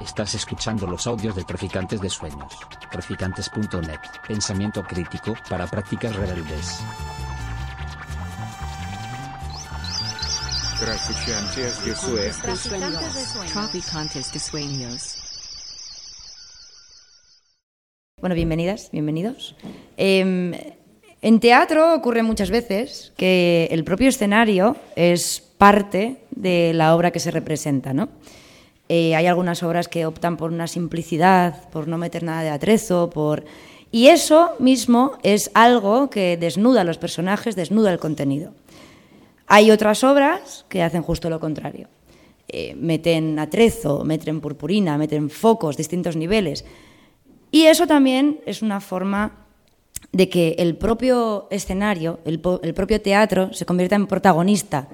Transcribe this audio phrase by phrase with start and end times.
[0.00, 2.54] Estás escuchando los audios de Traficantes de Sueños.
[2.90, 4.00] Traficantes.net.
[4.26, 6.80] Pensamiento crítico para prácticas rebeldes.
[10.80, 13.52] Traficantes de Sueños.
[13.52, 15.18] Traficantes de Sueños.
[18.20, 19.56] Bueno, bienvenidas, bienvenidos.
[19.96, 20.76] Eh,
[21.20, 27.20] en teatro ocurre muchas veces que el propio escenario es parte de la obra que
[27.20, 28.08] se representa, ¿no?
[28.94, 33.08] Eh, hay algunas obras que optan por una simplicidad, por no meter nada de atrezo,
[33.08, 33.42] por...
[33.90, 38.52] Y eso mismo es algo que desnuda a los personajes, desnuda el contenido.
[39.46, 41.88] Hay otras obras que hacen justo lo contrario.
[42.48, 46.66] Eh, meten atrezo, meten purpurina, meten focos, distintos niveles.
[47.50, 49.46] Y eso también es una forma
[50.12, 54.86] de que el propio escenario, el, el propio teatro, se convierta en protagonista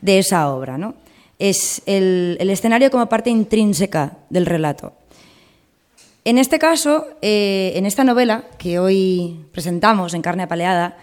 [0.00, 0.78] de esa obra.
[0.78, 0.94] ¿no?
[1.42, 4.92] Es el, el escenario como parte intrínseca del relato.
[6.24, 10.98] En este caso, eh, en esta novela que hoy presentamos en Carne Apaleada,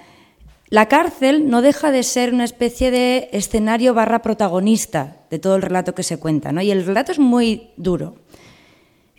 [0.70, 5.62] la cárcel no deja de ser una especie de escenario barra protagonista de todo el
[5.62, 6.54] relato que se cuenta.
[6.54, 6.62] ¿no?
[6.62, 8.16] Y el relato es muy duro.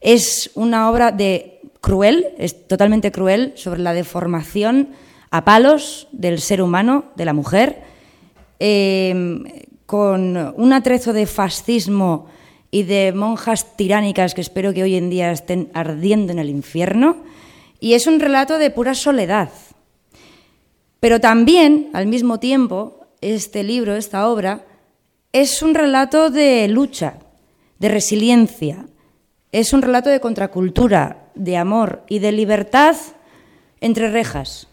[0.01, 4.89] Es una obra de cruel, es totalmente cruel, sobre la deformación
[5.31, 7.83] a palos del ser humano, de la mujer,
[8.59, 12.29] eh, con un atrezo de fascismo
[12.71, 17.17] y de monjas tiránicas que espero que hoy en día estén ardiendo en el infierno,
[17.81, 19.51] y es un relato de pura soledad.
[21.01, 24.65] Pero también, al mismo tiempo, este libro, esta obra,
[25.33, 27.15] es un relato de lucha,
[27.81, 28.87] de resiliencia,
[29.51, 32.95] es un relato de contracultura, de amor y de libertad
[33.81, 34.70] entre rejas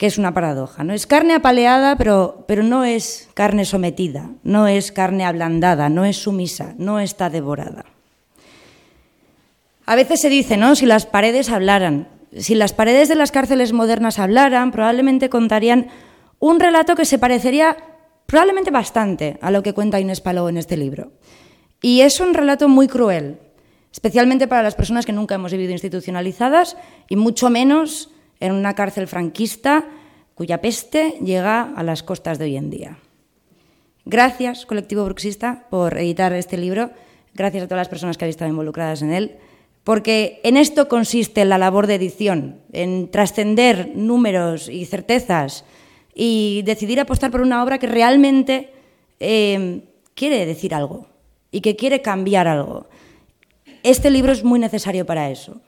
[0.00, 0.82] que es una paradoja.
[0.82, 0.94] ¿no?
[0.94, 6.16] Es carne apaleada, pero, pero no es carne sometida, no es carne ablandada, no es
[6.16, 7.84] sumisa, no está devorada.
[9.84, 10.74] A veces se dice, ¿no?
[10.74, 15.88] Si las paredes hablaran, si las paredes de las cárceles modernas hablaran, probablemente contarían
[16.38, 17.76] un relato que se parecería
[18.24, 21.12] probablemente bastante a lo que cuenta Inés Palou en este libro.
[21.82, 23.38] Y es un relato muy cruel,
[23.92, 28.08] especialmente para las personas que nunca hemos vivido institucionalizadas y mucho menos
[28.40, 29.84] en una cárcel franquista
[30.40, 32.96] cuya peste llega a las costas de hoy en día.
[34.06, 36.92] Gracias, colectivo bruxista, por editar este libro.
[37.34, 39.36] Gracias a todas las personas que habéis estado involucradas en él,
[39.84, 45.66] porque en esto consiste la labor de edición, en trascender números y certezas
[46.14, 48.72] y decidir apostar por una obra que realmente
[49.20, 49.82] eh,
[50.14, 51.06] quiere decir algo
[51.50, 52.88] y que quiere cambiar algo.
[53.82, 55.60] Este libro es muy necesario para eso.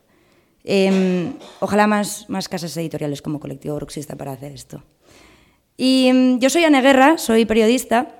[0.63, 4.83] Eh, ojalá más, más casas editoriales como colectivo bruxista para hacer esto.
[5.77, 8.15] Y eh, yo soy Ana Guerra, soy periodista,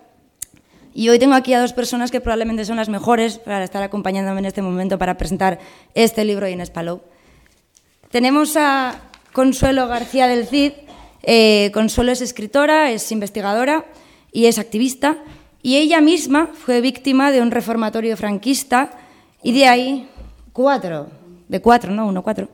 [0.95, 4.39] y hoy tengo aquí a dos personas que probablemente son las mejores para estar acompañándome
[4.39, 5.59] en este momento para presentar
[5.95, 7.01] este libro de Inés Palou.
[8.11, 10.73] Tenemos a Consuelo García del Cid.
[11.23, 13.85] Eh, Consuelo es escritora, es investigadora
[14.31, 15.17] y es activista.
[15.63, 18.91] Y ella misma fue víctima de un reformatorio franquista
[19.41, 20.09] y de ahí
[20.51, 21.07] cuatro
[21.53, 22.07] de cuatro, ¿no?
[22.07, 22.49] Uno, cuatro.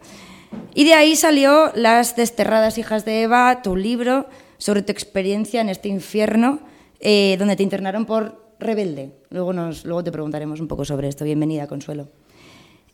[0.76, 4.28] Y de ahí salió Las desterradas hijas de Eva, tu libro
[4.58, 6.60] sobre tu experiencia en este infierno,
[7.00, 9.14] eh, donde te internaron por rebelde.
[9.30, 11.24] Luego, nos, luego te preguntaremos un poco sobre esto.
[11.24, 12.10] Bienvenida, Consuelo.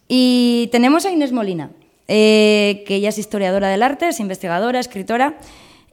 [0.07, 1.71] Y tenemos a Inés Molina,
[2.07, 5.39] eh, que ella es historiadora del arte, es investigadora, escritora,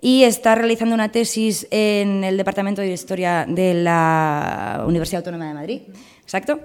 [0.03, 5.55] y está realizando una tesis en el Departamento de Historia de la Universidad Autónoma de
[5.55, 5.81] Madrid.
[6.21, 6.61] Exacto.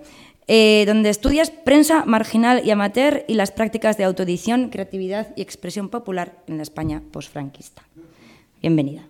[0.49, 5.89] Eh, donde estudias prensa marginal y amateur y las prácticas de autoedición, creatividad y expresión
[5.89, 7.83] popular en la España posfranquista.
[8.61, 9.03] Bienvenida.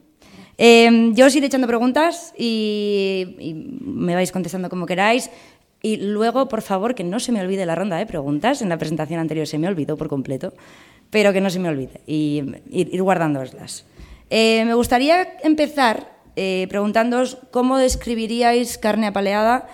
[0.58, 3.54] Eh, yo os iré echando preguntas y,
[3.86, 5.30] me vais contestando como queráis.
[5.84, 8.64] Y luego, por favor, que no se me olvide la ronda de preguntas.
[8.64, 10.54] En la presentación anterior se me olvidó por completo,
[11.12, 13.86] pero que no se me olvide y ir, guardándooslas.
[14.32, 16.18] Eh, me gustaría empezar
[16.70, 19.68] preguntándoos cómo describiríais carne apaleada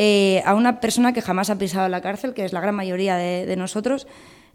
[0.00, 3.16] eh, a una persona que jamás ha pisado la cárcel, que es la gran mayoría
[3.16, 4.06] de, nosotros,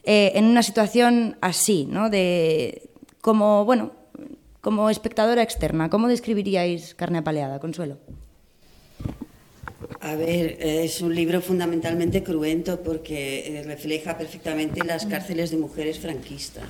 [0.06, 2.10] eh, en una situación así, ¿no?
[2.10, 2.90] De,
[3.20, 3.92] como, bueno,
[4.62, 5.90] como espectadora externa.
[5.90, 7.98] ¿Cómo describiríais Carne Apaleada, Consuelo?
[10.00, 16.00] A ver, es un libro fundamentalmente cruento porque eh, refleja perfectamente las cárceles de mujeres
[16.00, 16.70] franquistas.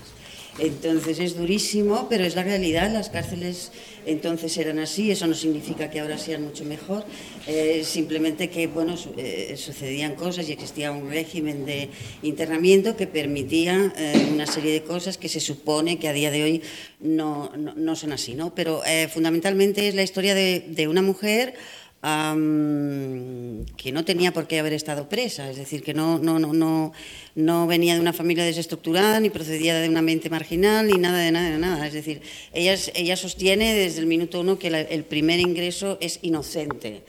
[0.59, 2.91] Entonces es durísimo, pero es la realidad.
[2.91, 3.71] Las cárceles
[4.05, 5.09] entonces eran así.
[5.09, 7.05] Eso no significa que ahora sean mucho mejor.
[7.47, 11.89] Eh, simplemente que bueno eh, sucedían cosas y existía un régimen de
[12.21, 16.43] internamiento que permitía eh, una serie de cosas que se supone que a día de
[16.43, 16.61] hoy
[16.99, 18.55] no, no, son así, ¿no?
[18.55, 21.53] Pero fundamentalmente es la historia de, de una mujer
[22.03, 26.53] am, que no tenía por qué haber estado presa, es decir, que no, no, no,
[26.53, 26.91] no,
[27.35, 31.31] no venía de una familia desestructurada, ni procedía de un ambiente marginal, ni nada de
[31.31, 31.87] nada de nada.
[31.87, 32.21] Es decir,
[32.53, 37.01] ella, ella sostiene desde el minuto uno que la- el primer ingreso es inocente.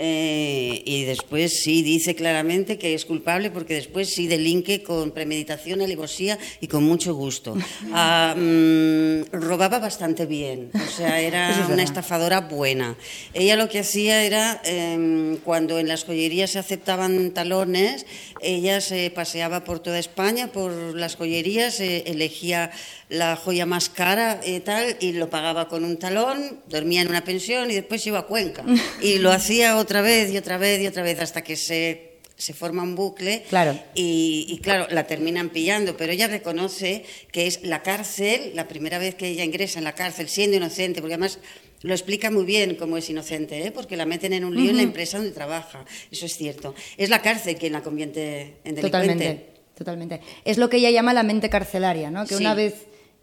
[0.00, 5.80] Eh, y después sí dice claramente que es culpable porque después sí delinque con premeditación,
[5.80, 7.56] alevosía y con mucho gusto.
[7.90, 12.96] Ah, mm, robaba bastante bien, o sea, era es una estafadora buena.
[13.32, 18.04] Ella lo que hacía era, em, cuando en las joyerías se aceptaban talones,
[18.40, 22.70] ella se paseaba por toda España, por las joyerías, eh, elegía
[23.08, 27.24] la joya más cara y tal, y lo pagaba con un talón, dormía en una
[27.24, 28.64] pensión y después iba a Cuenca.
[29.00, 32.52] Y lo hacía otra vez y otra vez y otra vez hasta que se, se
[32.52, 33.44] forma un bucle.
[33.48, 33.78] Claro.
[33.94, 38.98] Y, y claro, la terminan pillando, pero ella reconoce que es la cárcel, la primera
[38.98, 41.38] vez que ella ingresa en la cárcel siendo inocente, porque además
[41.80, 43.70] lo explica muy bien cómo es inocente, ¿eh?
[43.70, 46.74] porque la meten en un lío en la empresa donde trabaja, eso es cierto.
[46.98, 48.82] Es la cárcel quien la convierte en delincuente.
[48.90, 50.20] Totalmente, totalmente.
[50.44, 52.26] Es lo que ella llama la mente carcelaria, ¿no?
[52.26, 52.42] Que Sí.
[52.42, 52.74] una vez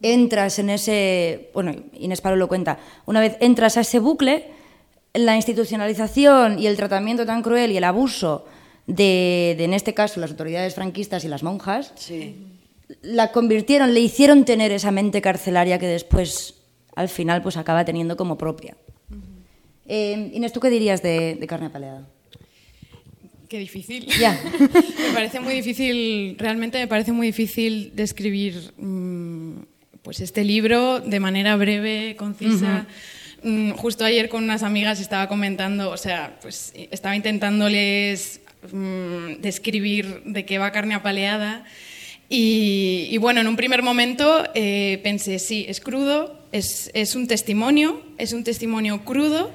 [0.01, 4.54] entras en ese, bueno, Inés Paro lo cuenta, una vez entras a ese bucle,
[5.15, 8.45] la institucionalización y el tratamiento tan cruel y el abuso
[8.87, 12.35] de, de, en este caso, las autoridades franquistas y las monjas, Sí.
[13.01, 16.55] la convirtieron, le hicieron tener esa mente carcelaria que después,
[16.95, 18.75] al final, pues acaba teniendo como propia.
[19.87, 22.07] Eh, Inés, ¿tú qué dirías de, de carne apaleada?
[23.47, 24.07] Qué difícil.
[24.19, 24.39] Ya.
[24.59, 29.59] me parece muy difícil, realmente me parece muy difícil describir mm,
[30.01, 32.87] pues este libro de manera breve, concisa.
[33.75, 40.45] Justo ayer con unas amigas estaba comentando, o sea, pues estaba intentándoles mm, describir de
[40.45, 41.63] qué va carne apaleada.
[42.27, 47.27] Y, y bueno, en un primer momento eh, pensé, sí, es crudo, es, es un
[47.27, 49.51] testimonio, es un testimonio crudo,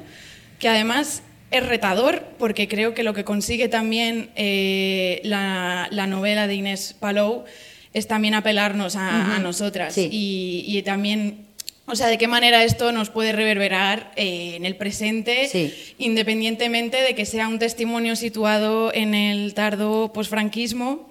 [0.61, 6.47] que además es retador, porque creo que lo que consigue también eh, la, la novela
[6.47, 7.45] de Inés Palou
[7.93, 9.95] es también apelarnos a, a nosotras.
[9.95, 10.09] Sí.
[10.13, 11.47] Y, y también,
[11.91, 15.75] o sea, de qué manera esto nos puede reverberar eh, en el presente, Sí.
[15.99, 21.11] independientemente de que sea un testimonio situado en el tardo posfranquismo,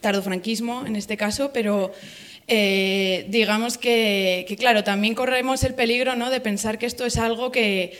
[0.00, 1.92] tardofranquismo en este caso, pero
[2.48, 6.30] eh, digamos que, que, claro, también corremos el peligro ¿no?
[6.30, 7.92] de pensar que esto es algo que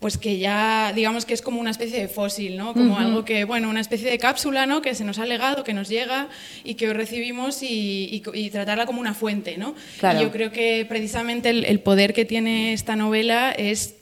[0.00, 2.74] pues que ya digamos que es como una especie de fósil, ¿no?
[2.74, 4.82] Como algo que, bueno, una especie de cápsula, ¿no?
[4.82, 6.28] Que se nos ha legado, que nos llega
[6.62, 7.66] y que hoy recibimos y,
[8.12, 9.74] y- y tratarla como una fuente, ¿no?
[10.00, 10.18] Claro.
[10.20, 13.94] Y yo creo que precisamente el, el poder que tiene esta novela es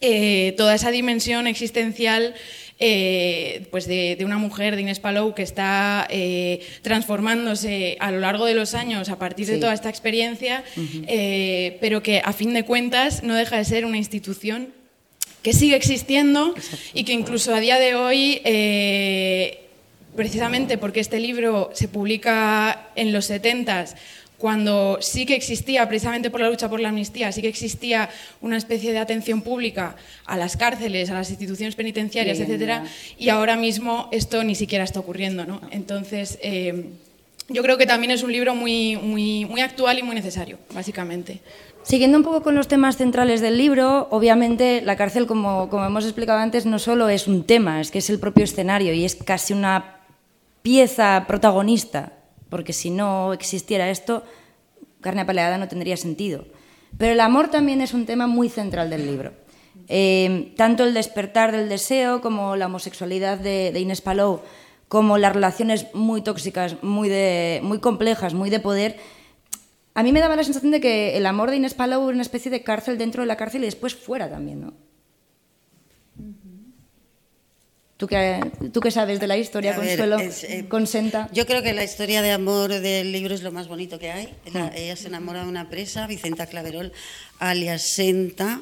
[0.00, 2.34] eh, toda esa dimensión existencial
[2.84, 8.20] eh, pues de, de una mujer, de Inés Palou, que está eh, transformándose a lo
[8.20, 10.64] largo de los años a partir de toda esta experiencia,
[11.80, 14.72] pero que a fin de cuentas no deja de ser una institución
[15.42, 16.54] que sigue existiendo
[16.94, 19.66] y que incluso a día de hoy, eh,
[20.16, 23.86] precisamente porque este libro se publica en los 70
[24.42, 28.10] cuando sí que existía, precisamente por la lucha por la amnistía, sí que existía
[28.40, 29.94] una especie de atención pública
[30.26, 32.84] a las cárceles, a las instituciones penitenciarias, Sí, etcétera,
[33.18, 35.60] y ahora mismo esto ni siquiera está ocurriendo, ¿no?
[35.70, 36.86] Entonces, eh,
[37.48, 41.40] yo creo que también es un libro muy, muy, muy actual y muy necesario, básicamente.
[41.82, 46.38] Siguiendo un poco con los temas centrales del libro, obviamente la cárcel, como, hemos explicado
[46.38, 49.52] antes, no solo es un tema, es que es el propio escenario y es casi
[49.52, 49.96] una
[50.62, 52.12] pieza protagonista,
[52.48, 54.22] porque si no existiera esto,
[55.00, 56.44] carne apaleada no tendría sentido.
[56.98, 59.32] Pero el amor también es un tema muy central del libro.
[59.88, 64.42] Eh, tanto el despertar del deseo como la homosexualidad de, de Inés Palou,
[64.86, 68.98] como las relaciones muy tóxicas, muy, de, muy complejas, muy de poder,
[69.94, 72.22] a mí me daba la sensación de que el amor de Inés Palau era una
[72.22, 74.74] especie de cárcel dentro de la cárcel y después fuera también, ¿no?
[77.96, 78.40] ¿Tú qué,
[78.72, 80.66] tú qué sabes de la historia, ver, Consuelo, es, eh?
[81.32, 84.28] Yo creo que la historia de amor del libro es lo más bonito que hay.
[84.52, 84.70] La- Mm.
[84.74, 86.92] ella se enamora de una presa, Vicenta Claverol,
[87.38, 88.60] alias Senta,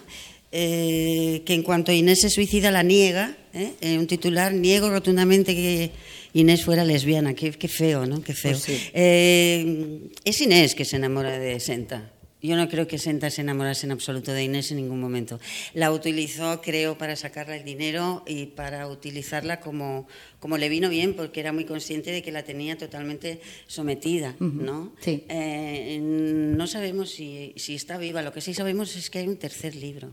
[0.53, 3.35] eh, que en cuanto Inés se suicida la niega.
[3.55, 3.73] ¿eh?
[3.81, 5.93] En un titular, niego rotundamente que
[6.33, 7.35] Inés fuera lesbiana.
[7.35, 8.23] Qué, qué feo, ¿no?
[8.23, 8.53] Qué feo.
[8.53, 8.81] Pues sí.
[8.93, 12.13] Eh, es Inés que se enamora de Senta.
[12.43, 15.39] Yo no creo que Senta se enamorase en absoluto de Inés en ningún momento.
[15.75, 20.09] La utilizó, creo, para sacarle el dinero y para utilizarla como,
[20.39, 24.95] como le vino bien, porque era muy consciente de que la tenía totalmente sometida, ¿no?
[25.01, 25.25] Sí.
[25.29, 28.23] Eh, no sabemos si, si está viva.
[28.23, 30.11] Lo que sí sabemos es que hay un tercer libro.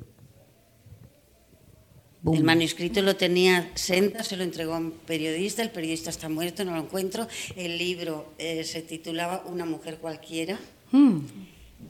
[2.27, 2.37] Boom.
[2.39, 6.65] El manuscrito lo tenía Senta, se lo entregó a un periodista, el periodista está muerto,
[6.65, 7.25] no lo encuentro.
[7.55, 10.59] El libro eh, se titulaba Una mujer cualquiera.
[10.91, 11.19] Mm,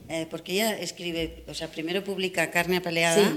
[0.10, 3.36] Eh, porque ella escribe, o sea, primero publica Carne apaleada,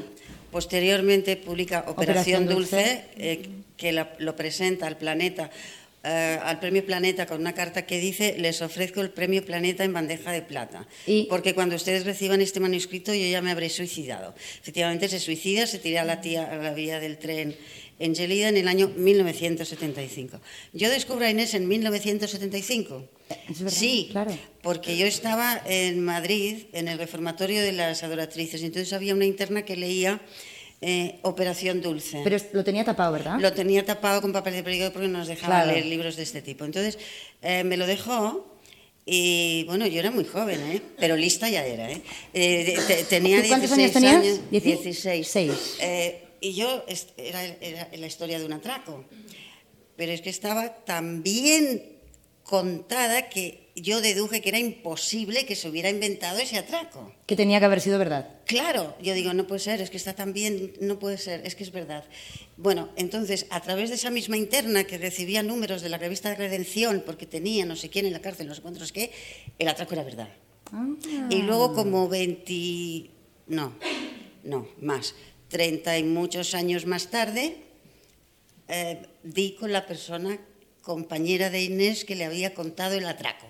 [0.53, 2.77] Posteriormente publica Operación Operación, Dulce.
[2.77, 5.51] Dulce, eh, que la- lo presenta al planeta,
[6.03, 9.93] eh, al premio Planeta con una carta que dice les ofrezco el premio Planeta en
[9.93, 10.87] bandeja de plata.
[11.07, 14.35] Y- Porque cuando ustedes reciban este manuscrito yo ya me habré suicidado.
[14.61, 17.55] Efectivamente se suicida, se tira a la, tía, a la vía del tren
[17.99, 20.41] en Gelida en el año 1975.
[20.73, 23.09] Yo descubro a Inés en 1975.
[23.49, 24.37] Es verdad, sí, claro.
[24.63, 29.27] porque yo estaba en Madrid, en el reformatorio de las adoratrices, y entonces había una
[29.27, 30.21] interna que leía
[30.81, 32.21] eh, Operación Dulce.
[32.25, 33.39] Pero lo tenía tapado, ¿verdad?
[33.41, 35.73] Lo tenía tapado con papel de periódico porque no nos dejaba Claro.
[35.73, 36.65] leer libros de este tipo.
[36.65, 36.99] Entonces
[37.43, 38.47] eh, me lo dejó
[39.05, 40.83] y bueno, yo era muy joven, ¿eh?
[40.99, 41.91] pero lista ya era.
[41.91, 42.01] ¿eh?
[42.33, 44.41] Eh, de- te- tenía ¿Tú cuántos 16 años tenías?
[44.51, 45.29] Dieci- 16.
[45.29, 45.77] Seis.
[45.81, 46.85] Eh, y yo
[47.19, 49.05] era, era la historia de un atraco.
[49.97, 51.83] Pero es que estaba tan bien
[52.43, 57.13] contada que yo deduje que era imposible que se hubiera inventado ese atraco.
[57.27, 58.29] Que tenía que haber sido verdad.
[58.47, 61.55] Claro, yo digo, no puede ser, es que está tan bien, no puede ser, es
[61.55, 62.05] que es verdad.
[62.57, 67.03] Bueno, entonces, a través de esa misma interna que recibía números de la revista Redención,
[67.05, 69.13] porque tenía no sé quién en la cárcel, no sé cuántos, qué,
[69.59, 70.29] el atraco era verdad.
[71.31, 73.11] Y luego como 20,
[73.49, 73.75] no,
[74.45, 75.15] no, más,
[75.49, 77.57] 30 y muchos años más tarde,
[78.69, 80.39] eh, di con la persona
[80.83, 83.50] compañera de Inés que le había contado el atraco.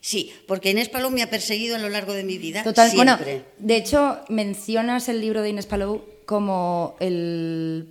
[0.00, 2.62] Sí, porque Inés Palou me ha perseguido a lo largo de mi vida.
[2.64, 3.44] Total, bueno, siempre.
[3.58, 7.86] de hecho, mencionas el libro de Inés Palou como el,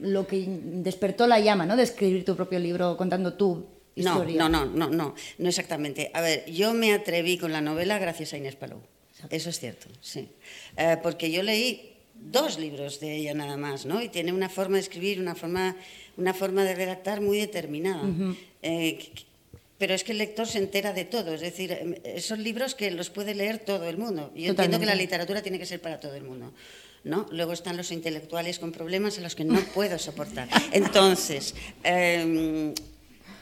[0.00, 1.76] lo que despertó la llama, ¿no?
[1.76, 3.66] De escribir tu propio libro contando tu
[3.96, 4.38] No, historia.
[4.38, 6.10] no, no, no, no, no exactamente.
[6.14, 8.80] A ver, yo me atreví con la novela gracias a Inés Palou.
[9.30, 10.28] Eso es cierto, sí.
[10.76, 14.00] Eh, porque yo leí dos libros de ella nada más, ¿no?
[14.02, 15.76] Y tiene una forma de escribir, una forma,
[16.16, 18.02] una forma de redactar muy determinada.
[18.62, 19.10] Que-
[19.82, 22.92] pero es que el lector se entera de todo, es decir, em, son libros que
[22.92, 24.30] los puede leer todo el mundo.
[24.32, 26.52] Yo entiendo que la literatura tiene que ser para todo el mundo.
[27.02, 27.26] ¿no?
[27.32, 30.48] Luego están los intelectuales con problemas a los que no puedo soportar.
[30.70, 32.72] Entonces, em,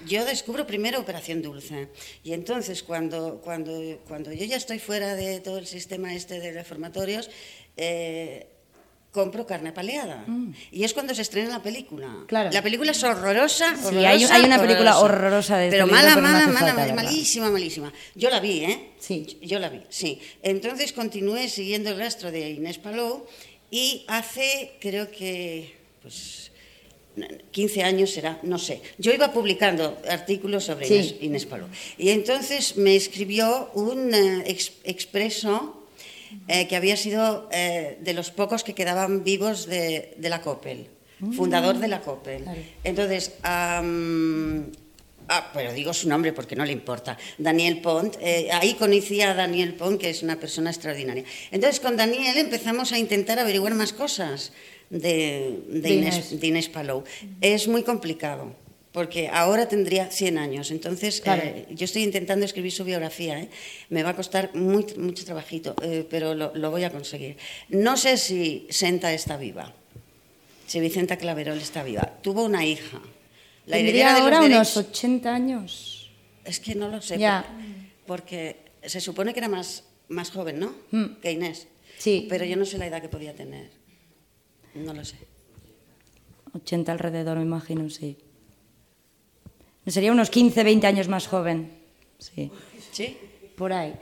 [0.07, 1.89] yo descubro primero Operación Dulce.
[2.25, 6.53] Y entonces, cuando, cuando, cuando yo ya estoy fuera de todo el sistema este de
[6.53, 7.29] reformatorios,
[7.77, 8.47] eh,
[9.13, 10.25] compro carne paleada.
[10.71, 12.07] Y es cuando se estrena la película.
[12.09, 12.27] Mm.
[12.27, 12.51] Claro.
[12.53, 13.75] La película es horrorosa.
[13.77, 16.59] Sí, horrorosa, hay- hay una película horrorosa de este Pero libro, mala, no mala, mala,
[16.59, 16.95] falta, la verdad.
[17.05, 17.93] malísima, malísima.
[18.15, 18.91] Yo la vi, ¿eh?
[19.01, 19.39] Sí.
[19.43, 20.21] Yo la vi, sí.
[20.43, 23.27] Entonces continué siguiendo el rastro de Inés Palou
[23.71, 26.53] y hace, creo que, pues,
[27.51, 28.81] 15 años será, no sé.
[28.99, 30.95] Yo iba publicando artículos sobre Sí.
[30.95, 31.67] Inés, Inés Palou.
[31.99, 35.80] Y entonces me escribió un eh, ex- expreso
[36.49, 40.89] eh, que había sido eh, de los pocos que quedaban vivos de, de la COPEL,
[41.37, 42.43] fundador de la COPEL.
[42.43, 42.61] Claro.
[42.85, 43.83] Entonces, ah,
[45.55, 49.75] pero digo su nombre porque no le importa, Daniel Pont, eh, ahí conocí a Daniel
[49.75, 51.25] Pont, que es una persona extraordinaria.
[51.51, 54.53] Entonces, con Daniel empezamos a intentar averiguar más cosas
[54.91, 56.41] de, de, De Inés, Inés.
[56.41, 57.05] de Inés Palou.
[57.41, 58.53] Es muy complicado.
[58.93, 61.43] Porque ahora tendría 100 años, entonces Claro.
[61.45, 63.39] eh, yo estoy intentando escribir su biografía.
[63.39, 63.49] ¿eh?
[63.89, 67.37] Me va a costar muy- mucho trabajito, eh, pero lo, lo voy a conseguir.
[67.69, 69.73] No sé si Senta está viva,
[70.67, 72.19] si Vicenta Claverol está viva.
[72.21, 73.01] Tuvo una hija.
[73.67, 76.11] La Tendría de ahora unos derechos- 80 años.
[76.45, 77.17] Es que no lo sé.
[77.17, 77.45] Ya.
[78.07, 80.75] Porque, porque se supone que era más, más joven, ¿no?
[80.91, 81.21] Mm.
[81.23, 81.69] Que Inés.
[81.99, 82.27] Sí.
[82.29, 83.71] Pero yo no sé la edad que podía tener.
[84.75, 85.17] No lo sé.
[86.55, 88.17] 80 alrededor, me imagino, sí.
[89.87, 91.71] Sería unos 15, 20 años más joven.
[92.19, 92.51] Sí.
[92.93, 93.17] ¿Sí?
[93.57, 93.95] Por ahí.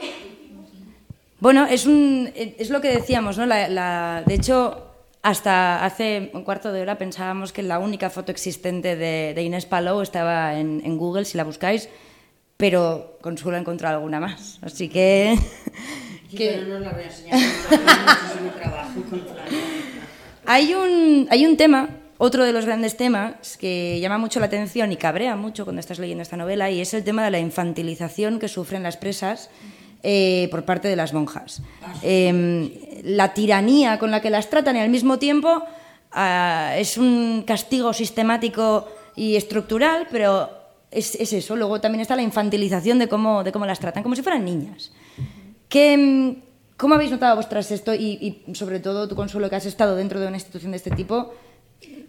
[1.40, 3.46] Bueno, es, un, es lo que decíamos, ¿no?
[3.46, 4.86] La- la- de hecho,
[5.22, 9.66] hasta hace un cuarto de hora pensábamos que la única foto existente de, de Inés
[9.66, 11.88] Palou estaba en, en Google, si la buscáis,
[12.56, 14.58] pero Consuelo ha encontrado alguna más.
[14.62, 15.38] Así que...
[16.36, 17.38] que- Pero no la voy a enseñar.
[18.60, 19.00] trabajo.
[20.50, 24.90] Hay un, hay un tema, otro de los grandes temas, que llama mucho la atención
[24.92, 28.38] y cabrea mucho cuando estás leyendo esta novela, y es el tema de la infantilización
[28.38, 29.50] que sufren las presas
[30.02, 31.62] eh, por parte de las monjas.
[32.02, 35.62] Eh, la tiranía con la que las tratan y al mismo tiempo
[36.12, 40.50] ah, es un castigo sistemático y estructural, pero
[40.90, 41.56] es, es eso.
[41.56, 44.92] Luego también está la infantilización de cómo, de cómo las tratan, como si fueran niñas.
[45.68, 49.66] ¿Qué, mm, ¿Cómo habéis notado vosotras esto y, y, sobre todo tu consuelo que has
[49.66, 51.34] estado dentro de una institución de este tipo?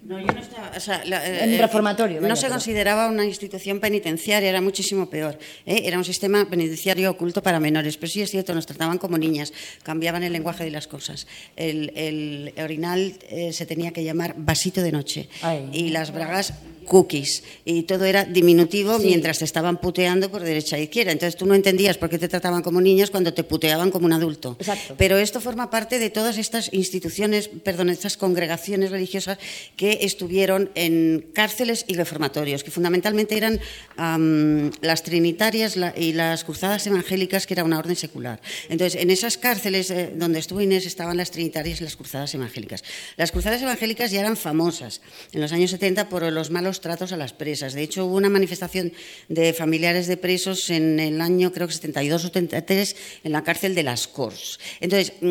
[0.04, 3.80] No, yo no estaba, o sea, la- En eh, reformatorio, No se consideraba una institución
[3.80, 5.38] penitenciaria, era muchísimo peor.
[5.68, 5.84] ¿eh?
[5.86, 9.54] Era un sistema penitenciario oculto para menores, pero sí es cierto, nos trataban como niñas,
[9.84, 11.28] cambiaban el lenguaje de las cosas.
[11.56, 15.70] El, el orinal eh, se tenía que llamar vasito de noche Ay.
[15.72, 16.54] y las bragas
[16.86, 21.12] cookies y todo era diminutivo mientras te estaban puteando por derecha e izquierda.
[21.12, 24.14] Entonces tú no entendías por qué te trataban como niñas cuando te puteaban como un
[24.14, 24.56] adulto.
[24.60, 24.96] Exacto.
[24.98, 29.38] Pero esto forma parte de todas estas instituciones, perdón, estas congregaciones religiosas
[29.76, 33.60] que estuvieron en cárceles y reformatorios, que fundamentalmente eran
[34.82, 38.42] las trinitarias y las cruzadas evangélicas, que era una orden secular.
[38.70, 42.84] Entonces, en esas cárceles eh, donde estuvo Inés estaban las trinitarias y las cruzadas evangélicas.
[43.18, 45.02] Las cruzadas evangélicas ya eran famosas
[45.32, 47.74] en los años 70 por los malos tratos a las presas.
[47.74, 48.94] De hecho, hubo una manifestación
[49.28, 53.76] de familiares de presos en el año, creo que 72 o 73, en la cárcel
[53.76, 54.60] de las Corts.
[54.80, 55.26] Entonces, mm,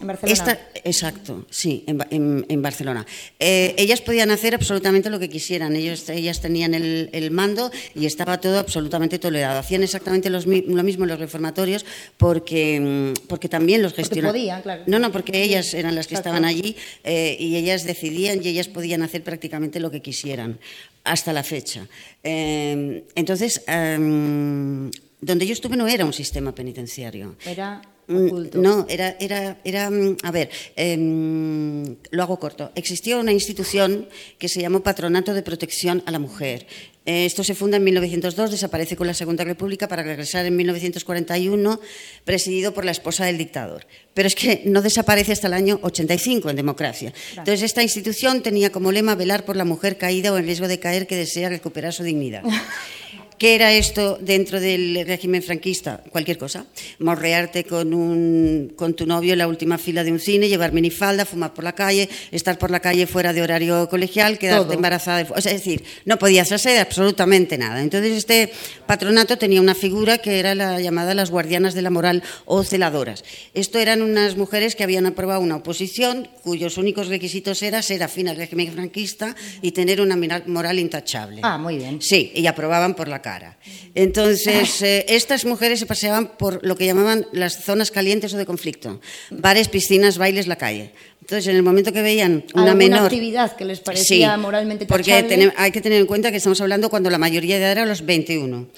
[0.00, 0.32] En Barcelona.
[0.32, 3.06] esta- exacto, sí, en, Ba- en- en Barcelona.
[3.38, 5.76] Eh, ellas podían hacer absolutamente lo que quisieran.
[5.76, 9.58] Ellos, ellas tenían el, el mando y estaba todo absolutamente tolerado.
[9.58, 11.84] Hacían exactamente los lo mismo en los reformatorios
[12.16, 14.34] porque, mm, porque también los gestionaban.
[14.34, 14.82] podían, claro.
[14.86, 16.30] No, no, porque ellas eran las que Exacto.
[16.30, 20.58] estaban allí eh, y ellas decidían y ellas podían hacer prácticamente lo que quisieran
[21.04, 21.86] hasta la fecha.
[22.22, 27.36] Eh, entonces, em, donde yo estuve no era un sistema penitenciario.
[27.44, 28.58] Era oculto.
[28.58, 32.72] No, era, era, era mm, a ver, em, lo hago corto.
[32.74, 36.66] Existió una institución que se llamó Patronato de Protección a la Mujer.
[37.06, 41.80] Eh, Esto se funda en 1902, desaparece con la Segunda República para regresar en 1941,
[42.24, 43.86] presidido por la esposa del dictador.
[44.12, 47.14] Pero es que no desaparece hasta el año 85 en democracia.
[47.30, 50.78] Entonces, esta institución tenía como lema velar por la mujer caída o en riesgo de
[50.78, 52.42] caer que desea recuperar su dignidad.
[53.38, 56.02] ¿Qué era esto dentro del régimen franquista?
[56.10, 56.66] Cualquier cosa.
[56.98, 61.24] Morrearte con, un, con tu novio en la última fila de un cine, llevar minifalda,
[61.24, 64.72] fumar por la calle, estar por la calle fuera de horario colegial, quedarte Todo.
[64.74, 65.22] embarazada.
[65.22, 67.80] de- o sea, es decir, no podías hacer absolutamente nada.
[67.80, 68.50] Entonces, este
[68.86, 73.22] patronato tenía una figura que era la llamada las guardianas de la moral o celadoras.
[73.54, 78.28] Esto eran unas mujeres que habían aprobado una oposición cuyos únicos requisitos eran ser afín
[78.28, 80.16] al régimen franquista y tener una
[80.46, 81.40] moral intachable.
[81.44, 82.02] Ah, muy bien.
[82.02, 83.58] Sí, y aprobaban por la cara.
[83.94, 88.46] Entonces, eh, estas mujeres se paseaban por lo que llamaban las zonas calientes o de
[88.46, 89.00] conflicto.
[89.30, 90.92] Bares, piscinas, bailes, la calle.
[91.20, 93.02] Entonces, en el momento que veían una ¿Alguna menor...
[93.04, 95.36] actividad que les parecía Sí, moralmente porque tachable?
[95.36, 97.84] tenem- hay que tener en cuenta que estamos hablando cuando la mayoría de edad era
[97.86, 98.68] los 21.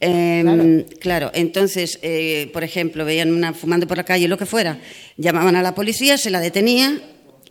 [0.00, 0.84] Eh, Claro.
[1.00, 1.30] claro.
[1.34, 4.78] entonces, eh, por ejemplo, veían una fumando por la calle, lo que fuera,
[5.16, 7.00] llamaban a la policía, se la detenía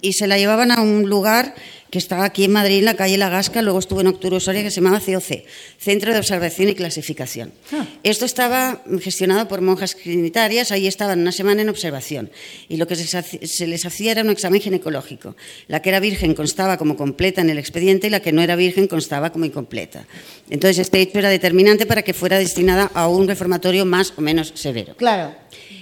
[0.02, 1.56] y se la llevaban a un lugar
[1.94, 4.64] que estaba aquí en Madrid, en la calle La Gasca, luego estuvo en Octubre Soria,
[4.64, 5.44] que se llamaba COC,
[5.78, 7.54] Centro de Observación y Clasificación.
[7.72, 7.86] Ah.
[8.02, 12.32] Esto estaba gestionado por monjas trinitarias, ahí estaban una semana en observación,
[12.68, 15.36] y lo que se les hacía era un examen ginecológico.
[15.68, 18.56] La que era virgen constaba como completa en el expediente y la que no era
[18.56, 20.08] virgen constaba como incompleta.
[20.50, 24.52] Entonces, este hecho era determinante para que fuera destinada a un reformatorio más o menos
[24.56, 24.96] severo.
[24.96, 25.36] Claro.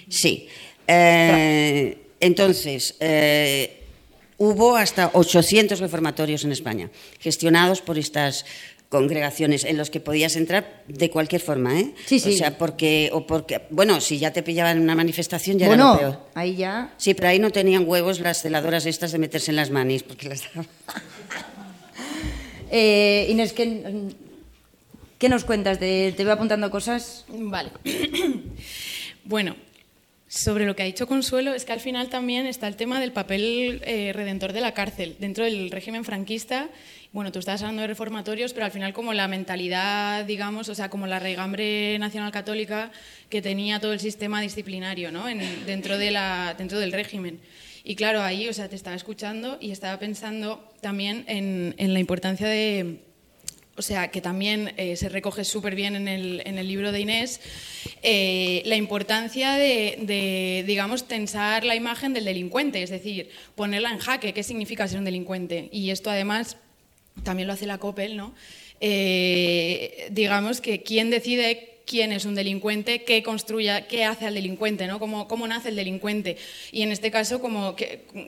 [0.10, 0.50] Sí.
[0.86, 3.81] Eh, entonces, eh,
[4.41, 8.43] hubo hasta 800 reformatorios en España, gestionados por estas
[8.89, 11.93] congregaciones en los que podías entrar de cualquier forma, ¿eh?
[12.08, 12.34] Sí, sí.
[12.34, 15.93] O sea, porque, o porque, bueno, si ya te pillaban en una manifestación ya bueno,
[15.93, 16.27] era lo peor.
[16.34, 16.91] ahí ya.
[16.97, 20.27] Sí, pero ahí no tenían huevos las celadoras estas de meterse en las manis, porque
[20.27, 20.67] las daban.
[22.73, 23.84] Eh, Inés, ¿qué,
[25.17, 25.77] qué nos cuentas?
[25.77, 27.25] De, te voy apuntando cosas.
[27.27, 27.69] Vale.
[29.25, 29.58] bueno,
[30.34, 33.12] sobre lo que ha dicho Consuelo, es que al final también está el tema del
[33.12, 36.70] papel eh, redentor de la cárcel dentro del régimen franquista.
[37.12, 40.89] Bueno, tú estás hablando de reformatorios, pero al final como la mentalidad, digamos, o sea,
[40.89, 42.94] como la regambre nacional católica
[43.30, 45.28] que tenía todo el sistema disciplinario, ¿no?
[45.28, 47.41] En- dentro, de la, dentro del régimen.
[47.84, 52.00] Y claro, ahí, o sea, te estaba escuchando y estaba pensando también en, en la
[52.00, 53.02] importancia de,
[53.77, 56.99] o sea, que también eh, se recoge súper bien en el, en el libro de
[56.99, 57.39] Inés,
[58.03, 63.99] eh, la importancia de, de, digamos, tensar la imagen del delincuente, es decir, ponerla en
[63.99, 65.69] jaque, qué significa ser un delincuente.
[65.71, 66.57] Y esto además
[67.23, 68.34] también lo hace la COPEL, ¿no?
[68.81, 74.88] Eh, digamos que quién decide quién es un delincuente, qué construya, qué hace al delincuente,
[74.88, 74.97] ¿no?
[74.97, 76.38] Cómo, cómo nace el delincuente.
[76.71, 77.75] Y en este caso, cómo,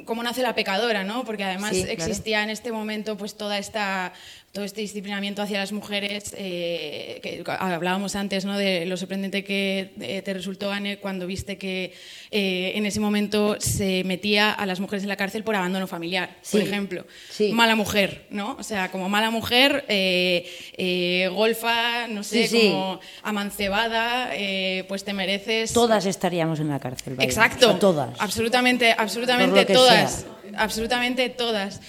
[0.05, 1.23] cómo nace la pecadora, ¿no?
[1.23, 1.93] Porque además Sí, claro.
[1.93, 4.13] existía en este momento pues toda esta
[4.53, 8.55] todo este disciplinamiento hacia las mujeres, eh, que hablábamos antes ¿no?
[8.55, 11.91] de lo sorprendente que eh, te resultó, Anne, cuando viste que
[12.29, 16.37] eh, en ese momento se metía a las mujeres en la cárcel por abandono familiar,
[16.51, 17.07] por ejemplo.
[17.31, 17.51] sí.
[17.51, 18.55] Mala mujer, ¿no?
[18.59, 24.29] O sea, como mala mujer, eh, golfa, no sé, Sí, como amancebada,
[24.87, 25.73] pues te mereces...
[25.73, 27.15] Todas estaríamos en la cárcel.
[27.15, 27.27] vaya.
[27.27, 27.69] Exacto.
[27.69, 28.21] O sea, todas.
[28.21, 30.11] Absolutamente, absolutamente todas.
[30.11, 30.33] sea.
[30.57, 31.81] Absolutamente todas.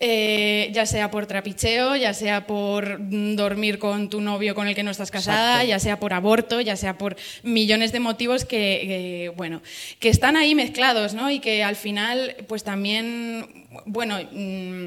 [0.00, 4.82] Eh, ya sea por trapicheo, ya sea por dormir con tu novio con el que
[4.82, 9.32] no estás casada, ya sea por aborto, ya sea por millones de motivos que, que,
[9.36, 9.60] bueno,
[9.98, 11.30] que están ahí mezclados, ¿no?
[11.30, 14.86] Y que al final, pues también, bueno, mm,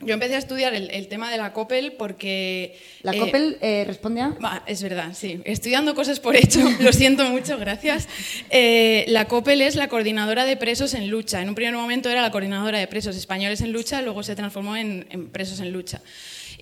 [0.00, 2.78] yo empecé a estudiar el, el tema de la COPEL porque...
[3.02, 4.62] La eh, COPEL eh, responde a...
[4.66, 5.40] Es verdad, sí.
[5.44, 8.08] Estudiando cosas por hecho, lo siento mucho, gracias.
[8.50, 11.40] Eh, la COPEL es la coordinadora de presos en lucha.
[11.40, 14.76] En un primer momento era la coordinadora de presos españoles en lucha, luego se transformó
[14.76, 16.02] en, en presos en lucha.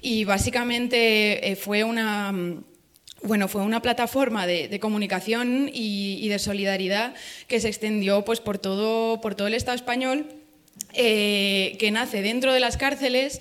[0.01, 2.31] Y básicamente eh, fue una...
[2.33, 2.65] mm,
[3.25, 7.15] Bueno, fue una plataforma de, de comunicación y, y de solidaridad
[7.49, 10.27] que se extendió pues, por, todo, por todo el Estado español
[10.97, 13.41] eh, que nace dentro de las cárceles,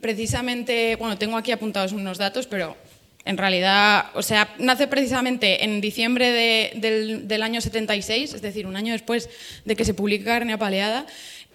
[0.00, 2.76] precisamente, bueno, tengo aquí apuntados unos datos, pero
[3.24, 8.66] en realidad, o sea, nace precisamente en diciembre de- del, del año 76, es decir,
[8.66, 9.30] un año después
[9.64, 11.06] de que se publica Carne Apaleada,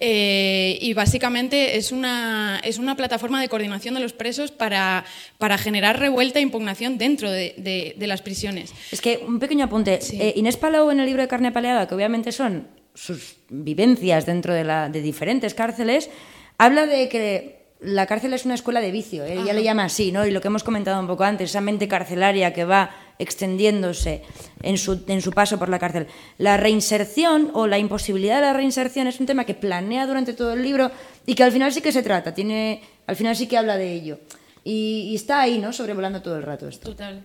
[0.02, 5.06] eh, y básicamente es una, es una plataforma de coordinación de los presos para,
[5.38, 8.74] para generar revuelta e impugnación dentro de, de- de las prisiones.
[8.92, 10.02] Es que un pequeño apunte.
[10.02, 10.18] Sí.
[10.20, 12.66] Eh, Inés Palau en el libro de Carne Paleada, que obviamente son
[13.00, 16.10] sus vivencias dentro de, la, de diferentes cárceles,
[16.58, 19.24] habla de que la cárcel es una escuela de vicio.
[19.24, 19.36] ¿eh?
[19.36, 20.26] Ella le llama así, ¿no?
[20.26, 24.24] Y lo que hemos comentado un poco antes, esa mente carcelaria que va extendiéndose
[24.62, 26.08] en su, en su paso por la cárcel.
[26.38, 30.52] La reinserción o la imposibilidad de la reinserción es un tema que planea durante todo
[30.52, 30.92] el libro
[31.26, 33.94] y que al final sí que se trata, tiene, al final sí que habla de
[33.94, 34.20] ello.
[34.66, 35.72] Y, y está ahí, ¿no?
[35.72, 36.90] Sobrevolando todo el rato esto.
[36.90, 37.24] Total.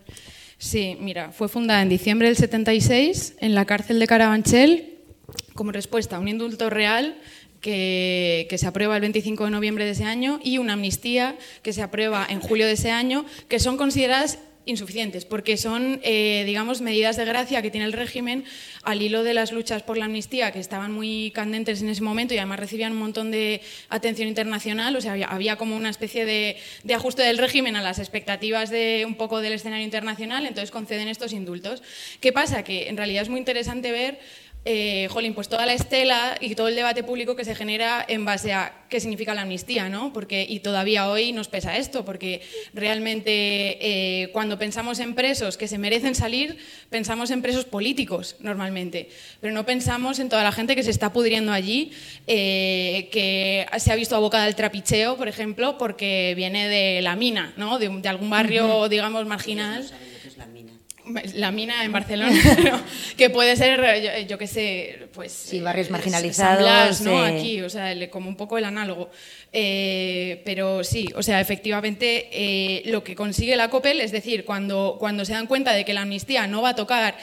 [0.57, 4.94] Sí, mira, fue fundada en diciembre del 76 en la cárcel de Carabanchel
[5.55, 7.17] como respuesta un indulto real
[7.65, 11.83] que, se aprueba el 25 de noviembre de ese año y una amnistía que se
[11.83, 17.17] aprueba en julio de ese año, que son consideradas insuficientes, porque son, eh, digamos, medidas
[17.17, 18.45] de gracia que tiene el régimen
[18.83, 22.33] al hilo de las luchas por la amnistía, que estaban muy candentes en ese momento
[22.33, 26.25] y además recibían un montón de atención internacional, o sea, había, había como una especie
[26.25, 30.71] de, de ajuste del régimen a las expectativas de un poco del escenario internacional, entonces
[30.71, 31.83] conceden estos indultos.
[32.21, 32.65] ¿Qué pasa?
[32.65, 34.19] Que en realidad es muy interesante ver
[34.67, 38.25] eh, jolín, pues toda la estela y todo el debate público que se genera en
[38.25, 40.13] base a qué significa la amnistía, ¿no?
[40.13, 42.41] Porque, y todavía hoy nos pesa esto, porque
[42.73, 46.57] realmente eh, cuando pensamos en presos que se merecen salir,
[46.91, 49.09] pensamos en presos políticos normalmente,
[49.41, 51.91] pero no pensamos en toda la gente que se está pudriendo allí,
[52.27, 57.53] eh, que se ha visto abocada al trapicheo, por ejemplo, porque viene de la mina,
[57.57, 57.79] ¿no?
[57.79, 59.85] De, un- de algún barrio, digamos, marginal.
[59.85, 60.37] saben lo que es
[61.35, 61.85] la mina.
[61.85, 62.33] En Barcelona,
[62.65, 62.81] ¿no?
[63.17, 65.33] que puede ser, yo, yo qué sé, pues...
[65.33, 67.27] Sí, barrios eh, marginalizados, San Blas, ¿no?
[67.27, 67.39] eh.
[67.39, 69.11] Aquí, o sea, el- como un poco el análogo.
[69.53, 74.97] Eh, pero sí, o sea, efectivamente, eh, lo que consigue la COPEL, es decir, cuando,
[74.99, 77.17] cuando se dan cuenta de que la amnistía no va a tocar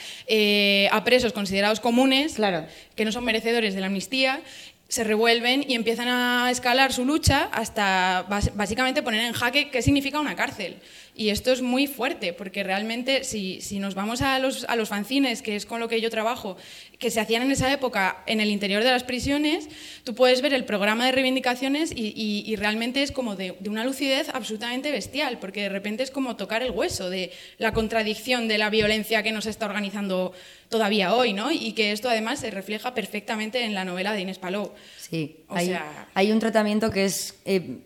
[0.92, 2.66] a presos considerados comunes, Claro.
[2.96, 4.42] que no son merecedores de la amnistía,
[4.88, 10.20] se revuelven y empiezan a escalar su lucha hasta básicamente poner en jaque qué significa
[10.20, 10.76] una cárcel.
[11.14, 14.90] Y esto es muy fuerte, porque realmente si, si nos vamos a los, a los
[14.90, 16.56] fanzines, que es con lo que yo trabajo,
[17.00, 19.68] que se hacían en esa época en el interior de las prisiones,
[20.06, 23.70] tú puedes ver el programa de reivindicaciones y, y- y realmente es como de, de
[23.70, 28.48] una lucidez absolutamente bestial, porque de repente es como tocar el hueso de la contradicción
[28.48, 30.34] de la violencia que nos está organizando
[30.70, 31.52] todavía hoy, ¿no?
[31.52, 34.72] Y que esto además se refleja perfectamente en la novela de Inés Palou.
[34.98, 37.80] Sí, O hay, sea- hay un tratamiento que es eh,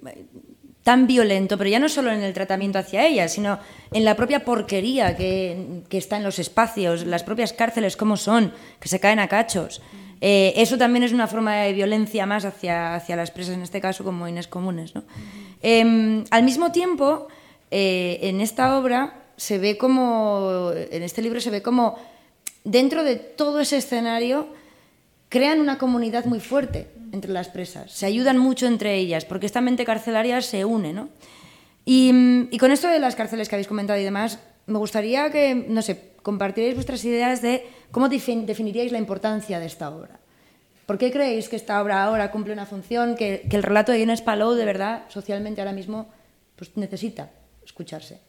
[0.85, 3.57] tan violento, pero ya no solo en el tratamiento hacia ella, sino
[3.91, 8.53] en la propia porquería que, que está en los espacios, las propias cárceles como son,
[8.79, 9.81] que se caen a cachos.
[10.21, 13.81] Eh, eso también es una forma de violencia más hacia, hacia las presas, en este
[13.81, 14.93] caso como Inés Comunes.
[14.93, 15.01] ¿no?
[15.63, 17.29] Eh, al mismo tiempo,
[17.71, 21.97] eh, en esta obra se ve como, en este libro se ve como
[22.63, 24.49] dentro de todo ese escenario
[25.29, 29.61] crean una comunidad muy fuerte entre las presas, se ayudan mucho entre ellas, porque esta
[29.61, 31.09] mente carcelaria se une, ¿no?
[31.85, 32.11] Y,
[32.51, 35.81] y con esto de las cárceles que habéis comentado y demás, me gustaría que, no
[35.81, 40.19] sé, compartierais vuestras ideas de cómo defin- definiríais la importancia de esta obra.
[40.85, 43.99] ¿Por qué creéis que esta obra ahora cumple una función que, que el relato de
[43.99, 46.07] Inés Palou de verdad, socialmente ahora mismo,
[46.55, 47.31] pues necesita
[47.65, 48.19] escucharse?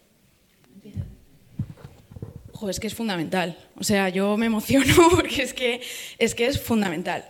[2.53, 3.57] Ojo, es que es fundamental.
[3.79, 5.81] O sea, yo me emociono porque es que
[6.19, 7.25] es, que es fundamental.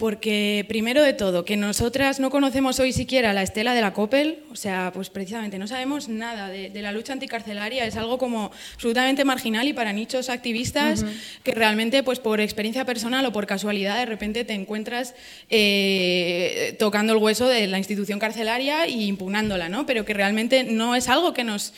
[0.00, 4.38] Porque, primero de todo, que nosotras no conocemos hoy siquiera la estela de la COPEL,
[4.50, 8.50] o sea, pues precisamente no sabemos nada de, de la lucha anticarcelaria, es algo como
[8.74, 11.04] absolutamente marginal y para nichos activistas
[11.42, 15.14] que realmente, pues por experiencia personal o por casualidad, de repente te encuentras
[15.50, 19.84] eh, tocando el hueso de la institución carcelaria y impugnándola, ¿no?
[19.84, 21.74] Pero que realmente no es algo que nos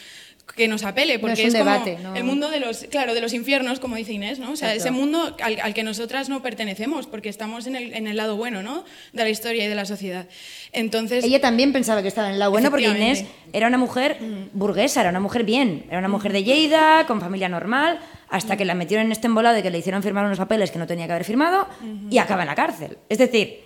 [0.56, 2.14] que nos apele, porque es un como debate, ¿no?
[2.14, 4.52] el mundo de los, claro, de los infiernos, como dice Inés, ¿no?
[4.52, 4.88] O sea, Exacto.
[4.88, 8.36] ese mundo al, al que nosotras no pertenecemos, porque estamos en el, en el lado
[8.36, 8.84] bueno, ¿no?
[9.12, 10.26] De la historia y de la sociedad.
[10.72, 14.18] Entonces, Ella también pensaba que estaba en el lado bueno porque Inés era una mujer
[14.52, 18.64] burguesa, era una mujer bien, era una mujer de Lleida, con familia normal, hasta que
[18.64, 21.06] la metieron en este embolado de que le hicieron firmar unos papeles que no tenía
[21.06, 21.68] que haber firmado
[22.10, 22.96] y acaba en la cárcel.
[23.08, 23.60] Es decir,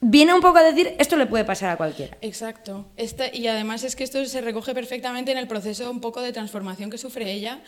[0.00, 2.16] viene un poco a decir, esto le puede pasar a cualquiera.
[2.20, 2.86] Exacto.
[2.96, 6.32] Este- y además es que esto se recoge perfectamente en el proceso un poco de
[6.32, 7.60] transformación que sufre ella,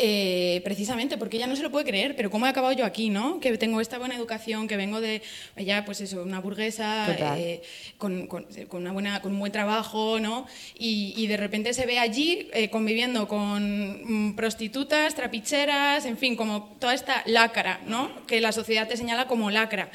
[0.00, 3.10] eh, precisamente porque ella no se lo puede creer, pero ¿cómo he acabado yo aquí,
[3.10, 3.40] no?
[3.40, 5.22] Que tengo esta buena educación, que vengo de,
[5.56, 7.06] ella, pues eso, una burguesa,
[7.38, 7.62] eh,
[7.98, 10.46] con, con- con una buena, con un buen trabajo, ¿no?
[10.78, 16.36] Y, y de repente se ve allí eh, conviviendo con mm, prostitutas, trapicheras, en fin,
[16.36, 18.24] como toda esta lacra, ¿no?
[18.26, 19.90] Que la sociedad te señala como lacra.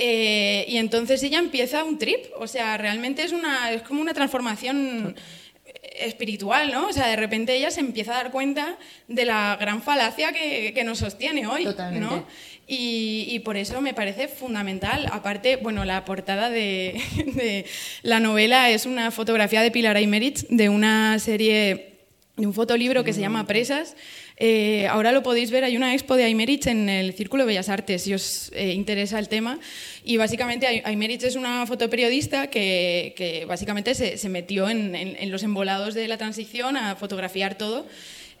[0.00, 4.14] Eh, y entonces ella empieza un trip, o sea, realmente es, una, es como una
[4.14, 5.16] transformación
[5.96, 6.88] espiritual, ¿no?
[6.88, 10.72] O sea, de repente ella se empieza a dar cuenta de la gran falacia que,
[10.74, 12.06] que nos sostiene hoy, Totalmente.
[12.06, 12.26] ¿no?
[12.66, 15.08] Y, y por eso me parece fundamental.
[15.10, 17.00] Aparte, bueno, la portada de,
[17.34, 17.64] de
[18.02, 21.98] la novela es una fotografía de Pilar Aymerich de una serie,
[22.36, 23.96] de un fotolibro que se llama Presas.
[24.40, 27.68] Eh, ahora lo podéis ver, hay una expo de Aymerich en el Círculo de Bellas
[27.68, 29.58] Artes, si os eh, interesa el tema.
[30.04, 36.06] Y básicamente Ay- Aymerich es una fotoperiodista que, básicamente se, metió en, los embolados de
[36.06, 37.86] la transición a fotografiar todo.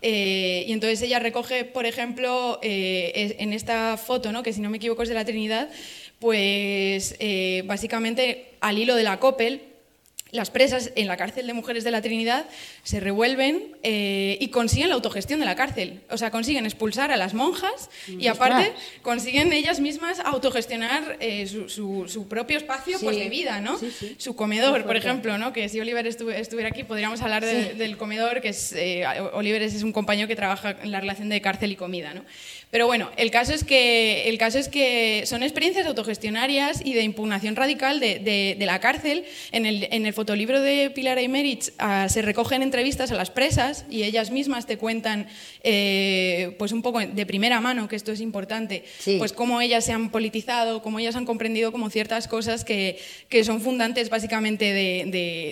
[0.00, 4.44] Eh, y entonces ella recoge, por ejemplo, en esta foto, ¿no?
[4.44, 5.68] que si no me equivoco es de la Trinidad,
[6.20, 7.16] pues
[7.64, 9.62] básicamente al hilo de la COPEL,
[10.30, 12.44] las presas en la cárcel de mujeres de la Trinidad
[12.82, 16.00] se revuelven eh, y consiguen la autogestión de la cárcel.
[16.10, 21.68] O sea, consiguen expulsar a las monjas y aparte consiguen ellas mismas autogestionar eh, su,
[21.68, 23.04] su- su propio espacio Sí.
[23.04, 23.78] pues, de vida, ¿no?
[23.78, 24.14] Sí, sí.
[24.18, 25.52] Su comedor, por ejemplo, ¿no?
[25.52, 29.62] Que si Oliver estu- estuviera aquí podríamos hablar de- del comedor, que es eh, Oliver
[29.62, 32.24] es un compañero que trabaja en la relación de cárcel y comida, ¿no?
[32.70, 37.02] Pero bueno, el caso es que, el caso es que son experiencias autogestionarias y de
[37.02, 39.24] impugnación radical de, de- de la cárcel.
[39.52, 43.86] En el, en el fotolibro de Pilar Aymerich ah, se recogen entrevistas a las presas
[43.88, 45.28] y ellas mismas te cuentan,
[45.62, 49.16] eh, pues un poco de primera mano, que esto es importante, Sí.
[49.18, 52.98] pues cómo ellas se han politizado, cómo ellas han comprendido como ciertas cosas que,
[53.30, 55.04] que son fundantes básicamente de,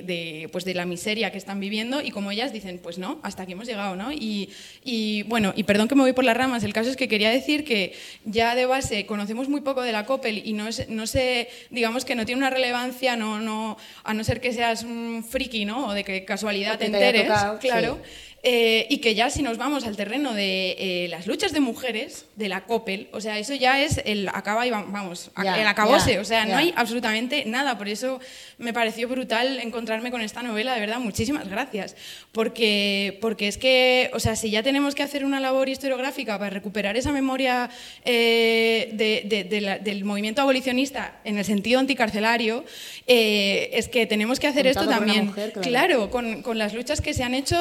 [0.06, 3.42] de- pues de la miseria que están viviendo y como ellas dicen, pues no, hasta
[3.44, 4.12] aquí hemos llegado, ¿no?
[4.12, 4.50] Y,
[4.84, 7.30] y, bueno, y perdón que me voy por las ramas, el caso es que quería
[7.30, 11.06] decir que ya de base conocemos muy poco de la COPEL y no, es, no
[11.06, 15.24] sé, digamos que no tiene una relevancia, no, no, a no ser que seas un
[15.28, 15.88] friki, ¿no?
[15.88, 17.98] O de que casualidad O te que te haya enteres, tocado, claro.
[18.04, 18.35] sí.
[18.48, 22.26] Eh, y que ya si nos vamos al terreno de eh, las luchas de mujeres,
[22.36, 26.20] de la COPEL, o sea, eso ya es el acaba y va- vamos, el acabose,
[26.20, 28.20] o sea, no hay absolutamente nada, por eso
[28.58, 31.96] me pareció brutal encontrarme con esta novela, de verdad, muchísimas gracias,
[32.30, 36.50] porque, porque es que, o sea, si ya tenemos que hacer una labor historiográfica para
[36.50, 37.68] recuperar esa memoria
[38.04, 42.64] eh, de- de- de la- del movimiento abolicionista en el sentido anticarcelario,
[43.08, 45.26] es que tenemos que hacer esto Contado también.
[45.26, 45.68] mujer, claro.
[45.68, 47.56] claro, con, con las luchas que se han hecho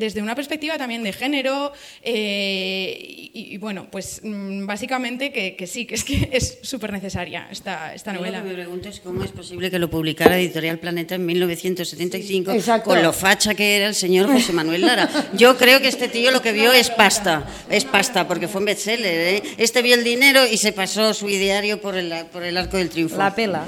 [0.00, 5.66] desde una perspectiva también de género eh, y, y, bueno, pues mm, básicamente que, que
[5.68, 8.38] sí, que es que es súper necesaria esta, esta Yo novela.
[8.38, 12.50] Lo que me pregunto es cómo es posible que lo publicara Editorial Planeta en 1975
[12.52, 12.90] Exacto.
[12.90, 15.08] con lo facha que era el señor José Manuel Lara.
[15.34, 18.64] Yo creo que este tío lo que vio es pasta, es pasta, porque fue un
[18.64, 19.34] bestseller.
[19.36, 19.42] ¿eh?
[19.58, 22.88] Este vio el dinero y se pasó su ideario por el, por el arco del
[22.88, 23.16] triunfo.
[23.16, 23.66] La pela.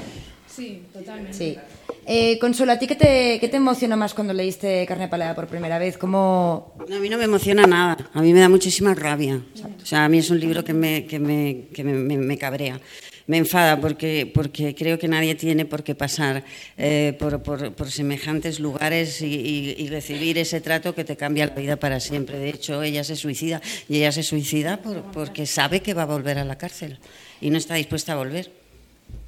[0.55, 1.33] Sí, totalmente.
[1.37, 1.57] Sí.
[2.05, 5.47] Eh, Consuelo, ¿a ti qué te, qué te emocionó más cuando leíste Carne Palada por
[5.47, 5.97] primera vez?
[5.97, 9.41] ¿Cómo, No, a mí no me emociona nada, a mí me da muchísima rabia.
[9.81, 12.37] O sea, a mí es un libro que me, que me, que me, me- me
[12.37, 12.79] cabrea.
[13.25, 16.43] Me enfada porque, porque creo que nadie tiene por qué pasar
[16.77, 21.45] eh, por, por- por semejantes lugares y, y- y recibir ese trato que te cambia
[21.47, 22.37] la vida para siempre.
[22.37, 26.05] De hecho, ella se suicida y ella se suicida por- porque sabe que va a
[26.07, 26.99] volver a la cárcel
[27.39, 28.51] y no está dispuesta a volver.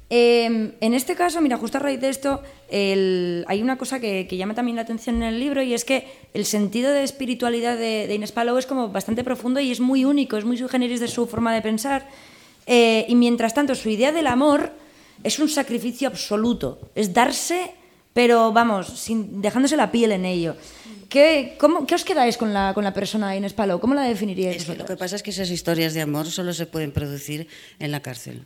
[0.08, 4.54] Eh, en este caso, mira, justo a raíz de esto, hay una cosa que, llama
[4.54, 8.14] también la atención en el libro y es que el sentido de espiritualidad de, de
[8.14, 11.08] Inés Palou es como bastante profundo y es muy único, es muy sui generis de
[11.08, 12.06] su forma de pensar.
[12.66, 14.72] Eh, y mientras tanto, su idea del amor
[15.22, 17.72] es un sacrificio absoluto, es darse,
[18.12, 20.56] pero vamos, sin, dejándose la piel en ello.
[21.08, 23.78] ¿Qué, cómo- qué os quedáis con la, con la persona de Inés Palou?
[23.80, 24.56] ¿Cómo la definiríais?
[24.56, 27.46] Es que lo que pasa es que esas historias de amor solo se pueden producir
[27.78, 28.42] en la cárcel.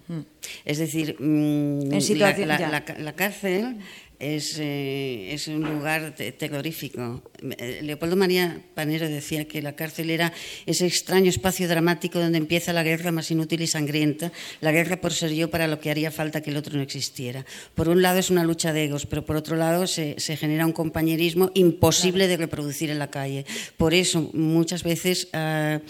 [0.65, 2.69] Es decir, mm, En situación- la, ya.
[2.69, 3.79] la- la- la cárcel
[4.21, 7.23] es, eh, es un lugar te- terrorífico.
[7.59, 10.33] Eh, Leopoldo María Panero decía que la cárcel era
[10.67, 14.31] ese extraño espacio dramático donde empieza la guerra más inútil y sangrienta,
[14.61, 17.45] la guerra por ser yo para lo que haría falta que el otro no existiera.
[17.75, 20.67] Por un lado es una lucha de egos, pero por otro lado se, se genera
[20.67, 23.47] un compañerismo imposible de reproducir en la calle.
[23.77, 25.29] Por eso, muchas veces...
[25.33, 25.81] eh,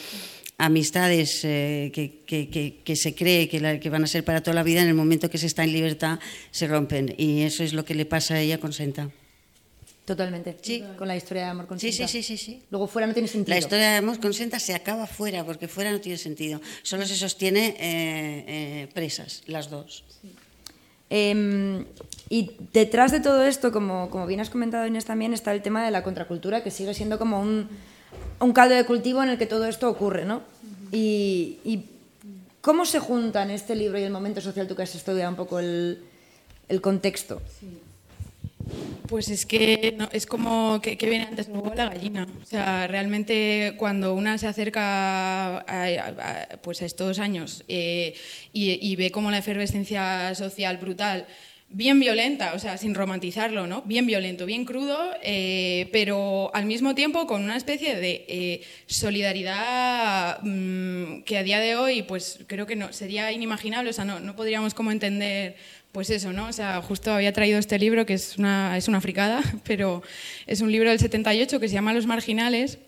[0.64, 4.42] amistades eh, que, que- que- que se cree que, la- que van a ser para
[4.42, 6.18] toda la vida, en el momento que se está en libertad,
[6.50, 7.14] se rompen.
[7.18, 9.10] Y eso es lo que le pasa a ella con Senta.
[10.04, 10.56] Totalmente.
[10.62, 10.82] Sí.
[10.98, 12.08] Con la historia de amor con Sí, Senta.
[12.08, 12.62] sí, sí, sí, sí.
[12.70, 13.54] Luego fuera no tiene sentido.
[13.54, 16.60] La historia de amor con Senta se acaba fuera, porque fuera no tiene sentido.
[16.82, 20.04] Solo se sostiene eh, eh, presas, las dos.
[21.10, 21.84] Eh,
[22.28, 25.84] y detrás de todo esto, como, como bien has comentado Inés también, está el tema
[25.84, 27.68] de la contracultura, que sigue siendo como un,
[28.40, 30.42] un caldo de cultivo en el que todo esto ocurre, ¿no?
[30.92, 31.84] Y,
[32.60, 34.66] ¿cómo se juntan este libro y el momento social?
[34.66, 36.02] Tú que has estudiado un poco el,
[36.68, 37.40] el contexto.
[39.08, 42.28] Pues es que es como que, viene antes el la gallina.
[42.42, 48.14] O sea, realmente cuando una se acerca a, pues a estos años eh,
[48.52, 51.26] y, y ve como la efervescencia social brutal,
[51.72, 53.82] bien violenta, o sea, sin romantizarlo, ¿no?
[53.82, 60.40] Bien violento, bien crudo, eh, pero al mismo tiempo con una especie de eh, solidaridad
[60.42, 64.18] mm, que a día de hoy, pues creo que no sería inimaginable, o sea, no,
[64.18, 65.56] no podríamos como entender
[65.92, 66.48] pues eso, ¿no?
[66.48, 70.02] O sea, justo había traído este libro que es una, es una fricada, pero
[70.48, 72.78] es un libro del 78 que se llama Los Marginales.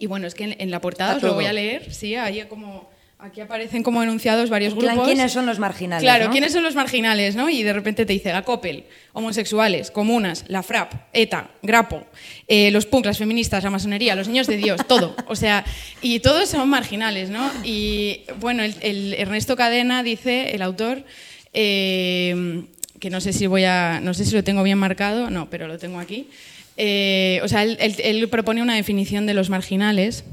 [0.00, 2.42] Y bueno, es que en, en la portada os lo voy a leer, sí, ahí
[2.48, 2.89] como
[3.22, 5.06] aquí aparecen como enunciados varios grupos.
[5.06, 6.30] ¿quiénes son los marginales, Claro, no?
[6.32, 7.48] ¿quiénes son los marginales, no?
[7.50, 12.06] Y de repente te dice la COPEL, homosexuales, comunas, la FRAP, ETA, Grapo,
[12.48, 15.14] eh, los punk, las feministas, la masonería, los niños de Dios, todo.
[15.26, 15.64] O sea,
[16.02, 17.50] y todos son marginales, ¿no?
[17.64, 21.04] Y bueno, el, el Ernesto Cadena dice, el autor,
[21.52, 22.64] eh,
[22.98, 25.66] que no sé si voy a, no sé si lo tengo bien marcado, no, pero
[25.68, 26.28] lo tengo aquí.
[26.76, 30.24] Eh, o sea, él, él- él propone una definición de los marginales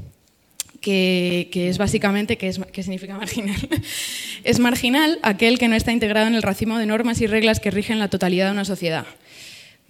[0.80, 3.56] que, que es básicamente, ¿qué, es, qué significa marginal?
[4.44, 7.70] es marginal aquel que no está integrado en el racimo de normas y reglas que
[7.70, 9.06] rigen la totalidad de una sociedad.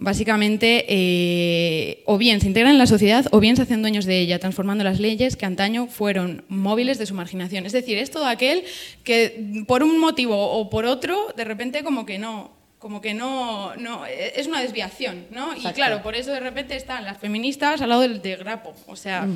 [0.01, 4.19] Básicamente, eh, o bien se integran en la sociedad o bien se hacen dueños de
[4.19, 7.65] ella, transformando las leyes que antaño fueron móviles de su marginación.
[7.65, 8.63] Es decir, es todo aquel
[9.03, 13.75] que por un motivo o por otro, de repente como que no, como que no,
[13.75, 15.53] no es una desviación, ¿no?
[15.53, 18.95] Y claro, por eso de repente están las feministas al lado del de Grapo, o
[18.95, 19.27] sea,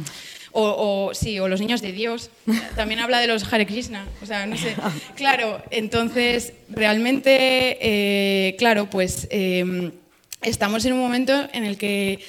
[0.53, 2.29] o, o- sí, o los niños de Dios.
[2.75, 4.75] También habla de los Hare Krishna, o sea, no sé.
[5.15, 9.91] Claro, entonces realmente, eh, claro, pues eh,
[10.41, 12.19] estamos en un momento en el que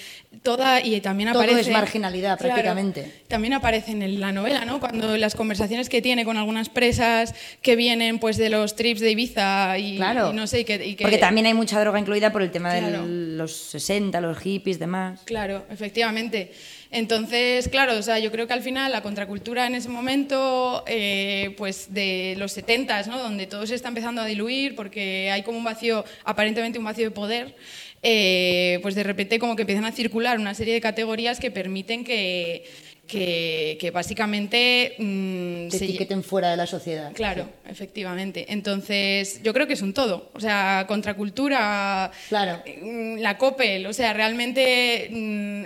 [0.43, 3.13] toda y también Todo aparece es marginalidad, Claro, prácticamente.
[3.29, 4.81] también aparece en la novela, ¿no?
[4.81, 9.13] Cuando las conversaciones que tiene con algunas presas que vienen pues de los trips de
[9.13, 10.33] Ibiza y, Claro.
[10.33, 12.51] y no sé, y que, y que- Porque también hay mucha droga incluida por el
[12.51, 13.03] tema Claro.
[13.07, 15.21] de los 60, los hippies, demás.
[15.25, 16.53] Claro, efectivamente.
[16.95, 21.53] Entonces, claro, o sea, yo creo que al final la contracultura en ese momento, eh,
[21.59, 23.19] pues de los 70, ¿no?
[23.19, 27.07] donde todo se está empezando a diluir porque hay como un vacío, aparentemente un vacío
[27.07, 27.57] de poder,
[28.01, 32.05] eh, pues de repente como que empiezan a circular una serie de categorías que permiten
[32.05, 32.65] que,
[33.09, 37.11] que, que básicamente mm, Te se etiqueten fuera de la sociedad.
[37.13, 38.47] Claro, efectivamente.
[38.53, 40.31] Entonces, yo creo que es un todo.
[40.33, 42.63] O sea, contracultura, Claro.
[42.81, 45.65] mm, la COPEL, o sea, realmente mm,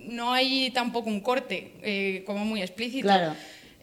[0.00, 3.04] no hay tampoco un corte eh, como muy explícito.
[3.06, 3.34] Claro.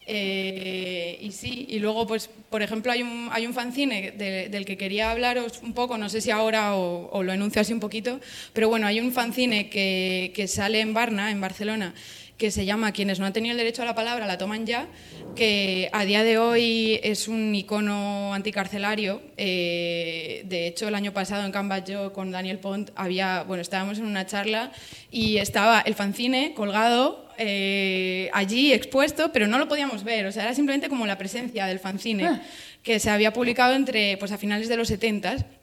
[0.10, 4.64] Eh, y sí, y luego, pues, por ejemplo, hay un, hay un fanzine de- del
[4.64, 7.82] que quería hablaros un poco, no sé si ahora o, o lo enuncio así un
[7.82, 8.22] poquito,
[8.54, 11.94] pero bueno, hay un fanzine que, que sale en Barna, en Barcelona,
[12.38, 14.88] que se llama Quienes no han tenido el derecho a la palabra la toman ya,
[15.36, 19.22] que a día de hoy es un icono anticarcelario.
[19.38, 23.98] Eh, de hecho, el año pasado en Canvas yo con Daniel Pont había, bueno, estábamos
[23.98, 24.72] en una charla
[25.12, 30.44] y estaba el fanzine colgado eh, allí expuesto, pero no lo podíamos ver, o sea,
[30.44, 32.42] era simplemente como la presencia del fanzine
[32.84, 35.57] que se había publicado entre, pues a finales de los 70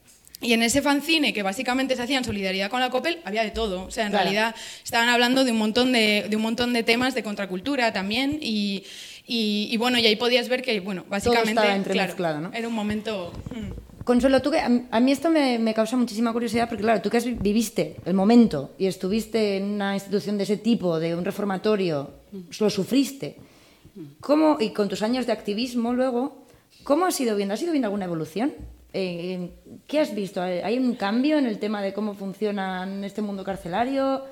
[0.45, 3.51] y en ese fanzine, que básicamente se hacía en solidaridad con la COPEL, había de
[3.51, 3.85] todo.
[3.87, 4.25] O sea, en Claro.
[4.25, 4.55] realidad
[4.85, 8.39] estaban hablando de un montón de, de un montón de temas de contracultura también.
[8.41, 8.85] Y,
[9.27, 11.61] y- y bueno, y ahí podías ver que, bueno, básicamente.
[12.15, 12.51] claro, ¿no?
[12.53, 13.33] Era un momento.
[13.51, 17.09] mm, Consuelo, tú que, a, mí esto me, me causa muchísima curiosidad porque, claro, tú
[17.09, 22.11] que viviste el momento y estuviste en una institución de ese tipo, de un reformatorio,
[22.61, 23.37] lo sufriste.
[24.21, 26.45] ¿Cómo, y con tus años de activismo luego,
[26.83, 27.55] ¿cómo has ido viendo?
[27.55, 28.53] ¿Has ido viendo alguna evolución?
[28.97, 29.51] Eh,
[29.89, 30.41] ¿Qué has visto?
[30.41, 34.25] ¿Hay un cambio en el tema de cómo funciona en este mundo carcelario?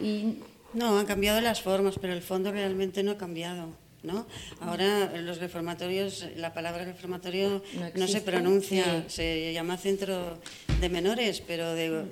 [0.00, 0.38] Y
[0.74, 3.68] No, han cambiado las formas, pero el fondo realmente no ha cambiado.
[4.02, 4.26] ¿no?
[4.60, 7.62] Ahora los reformatorios, la palabra reformatorio
[7.94, 9.14] No se pronuncia, sí.
[9.16, 10.38] se llama centro
[10.80, 12.06] de menores, pero de-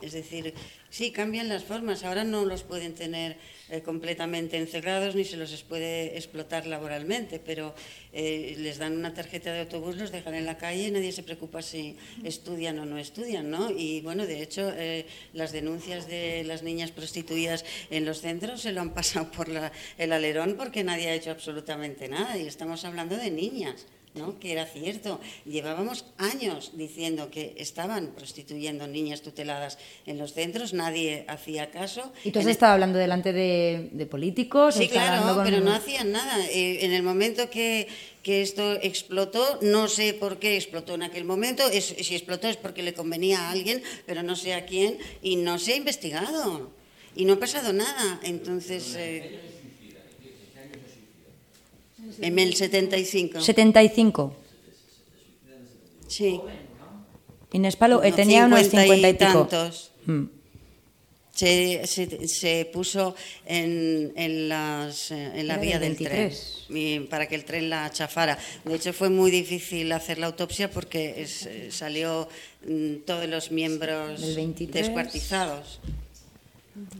[0.00, 0.54] Es decir,
[0.96, 2.04] sí, cambian las formas.
[2.04, 3.36] Ahora no los pueden tener
[3.68, 7.74] eh, completamente encerrados ni se los puede explotar laboralmente, pero
[8.12, 11.22] eh, les dan una tarjeta de autobús, los dejan en la calle y nadie se
[11.28, 13.70] preocupa si estudian o no estudian, ¿no?
[13.70, 18.72] Y bueno, de hecho, eh, las denuncias de las niñas prostituidas en los centros se
[18.72, 22.84] lo han pasado por la- el alerón porque nadie ha hecho absolutamente nada y estamos
[22.84, 23.86] hablando de niñas.
[24.14, 24.38] ¿No?
[24.38, 25.20] que era cierto.
[25.44, 32.12] Llevábamos años diciendo que estaban prostituyendo niñas tuteladas en los centros, nadie hacía caso.
[32.24, 34.76] Y tú has En estado hablando delante de, de políticos.
[34.76, 36.46] Sí, claro, con- pero no hacían nada.
[36.48, 37.88] Eh, en el momento que,
[38.22, 42.56] que esto explotó, no sé por qué explotó en aquel momento, es- si explotó es
[42.56, 46.70] porque le convenía a alguien, pero no sé a quién, y no se ha investigado.
[47.16, 48.20] Y no ha pasado nada.
[48.22, 48.94] Entonces...
[48.96, 49.40] eh,
[52.20, 53.40] en el 75.
[53.40, 54.36] 75.
[56.08, 56.40] Sí.
[57.52, 59.46] Inés Palo eh, tenía unos 50 y 50 y pico.
[59.46, 59.90] tantos.
[60.06, 60.24] Mm.
[61.32, 66.64] Se, se- se puso en, en las, eh, en la Era vía del del 23.
[66.68, 68.38] tren para que el tren la chafara.
[68.64, 72.28] De hecho, fue muy difícil hacer la autopsia porque es- eh, salió
[72.68, 74.86] mm, todos los miembros Del 23.
[74.86, 75.80] descuartizados.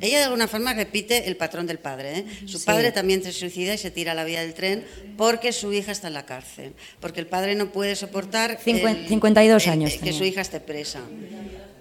[0.01, 2.19] Ella de alguna forma repite el patrón del padre.
[2.19, 2.25] ¿eh?
[2.47, 2.65] Su Sí.
[2.67, 4.85] padre también se suicida y se tira a la vía del tren
[5.17, 6.75] porque su hija está en la cárcel.
[7.01, 10.13] Porque el padre no puede soportar Cincuen- el- 52 el- años que tenía.
[10.19, 11.01] su hija esté presa.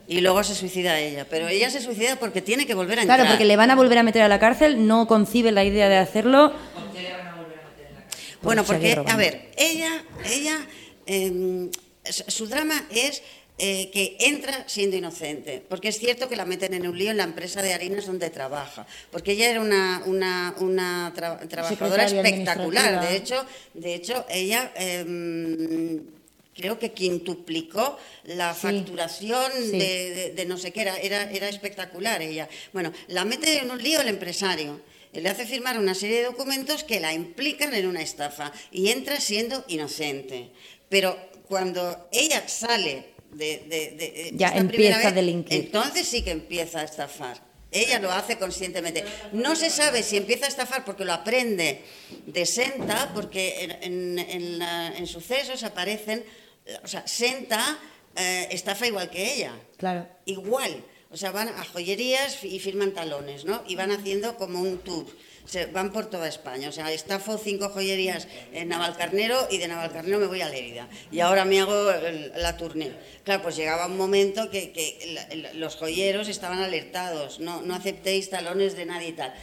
[0.07, 1.25] Y luego se suicida ella.
[1.29, 3.35] Pero ella se suicida porque tiene que volver a Claro, entrar.
[3.37, 5.97] porque le van a volver a meter a la cárcel, no concibe la idea de
[5.97, 6.53] hacerlo.
[8.41, 9.17] Bueno, Por porque, seguir a robando.
[9.19, 10.57] ver, ella, ella
[11.05, 11.69] eh,
[12.09, 13.21] su su drama es
[13.59, 17.17] eh, que entra siendo inocente, porque es cierto que la meten en un lío en
[17.17, 22.29] la empresa de harinas donde trabaja, porque ella era una, una, una tra- trabajadora Secretaria
[22.39, 24.71] espectacular, de hecho, de hecho ella...
[24.75, 26.01] eh,
[26.55, 29.71] Creo que quintuplicó la Sí, facturación sí.
[29.71, 32.47] de, de- de no sé qué, era, era, era espectacular ella.
[32.71, 34.79] Bueno, la mete en un lío el empresario,
[35.13, 38.51] le hace firmar una serie de documentos que la implican en una estafa.
[38.71, 40.51] Y entra siendo inocente.
[40.89, 43.63] Pero cuando ella sale de...
[43.67, 45.59] de- de- Ya esta empieza a delinquir.
[45.65, 47.41] Entonces sí que empieza a estafar.
[47.71, 49.03] Ella lo hace conscientemente.
[49.31, 51.81] No se sabe si empieza a estafar porque lo aprende
[52.27, 56.23] de Senta, porque en, en- en la- en sucesos aparecen,
[56.83, 57.79] o sea, Senta
[58.15, 60.07] eh, estafa igual que ella Claro.
[60.25, 60.83] igual.
[61.09, 63.63] O sea, van a joyerías y firman talones, ¿no?
[63.67, 65.05] Y van haciendo como un tour.
[65.45, 66.69] Se van por toda España.
[66.69, 70.87] O sea, estafo cinco joyerías en Navalcarnero y de Navalcarnero me voy a Lérida.
[71.11, 71.91] Y ahora me hago
[72.35, 72.93] la tournée.
[73.23, 77.39] Claro, pues llegaba un momento que, los joyeros estaban alertados.
[77.39, 79.33] No, no aceptéis talones de nadie y tal.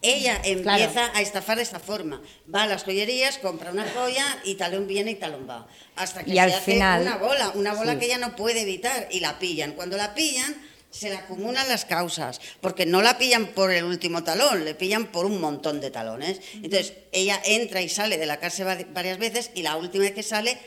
[0.00, 2.22] Ella empieza a estafar de esta forma.
[2.52, 5.68] Va a las joyerías, compra una joya y talón viene y talón va.
[5.96, 7.98] Hasta que Y se al hace final- una bola, una bola Sí.
[8.00, 9.72] que ella no puede evitar y la pillan.
[9.72, 10.56] Cuando la pillan,
[10.92, 15.06] se le acumulan las causas, porque no la pillan por el último talón, le pillan
[15.06, 16.40] por un montón de talones.
[16.54, 20.12] Entonces, ella entra y sale de la cárcel va- varias veces y la última vez
[20.12, 20.58] que sale,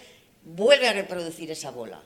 [0.44, 2.02] vuelve a reproducir esa bola.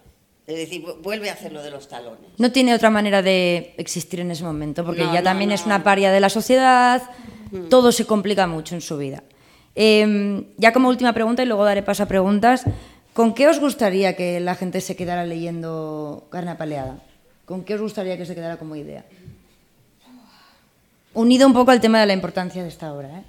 [0.46, 2.30] Es decir, vu- vuelve a hacer lo de los talones.
[2.38, 5.56] No tiene otra manera de existir en ese momento, porque No, ya no, también no.
[5.56, 7.02] es una paria de la sociedad,
[7.70, 9.24] todo se complica mucho en su vida.
[9.76, 12.64] Eh, ya como última pregunta, y luego daré paso a preguntas,
[13.14, 16.98] ¿con qué os gustaría que la gente se quedara leyendo Carne Apaleada?
[17.50, 19.04] ¿Con qué os gustaría que se quedara como idea?
[21.16, 23.10] Unido un poco al tema de la importancia de esta obra.
[23.10, 23.24] ¿eh?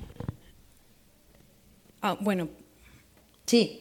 [2.02, 2.48] Ah, bueno,
[3.46, 3.80] Sí,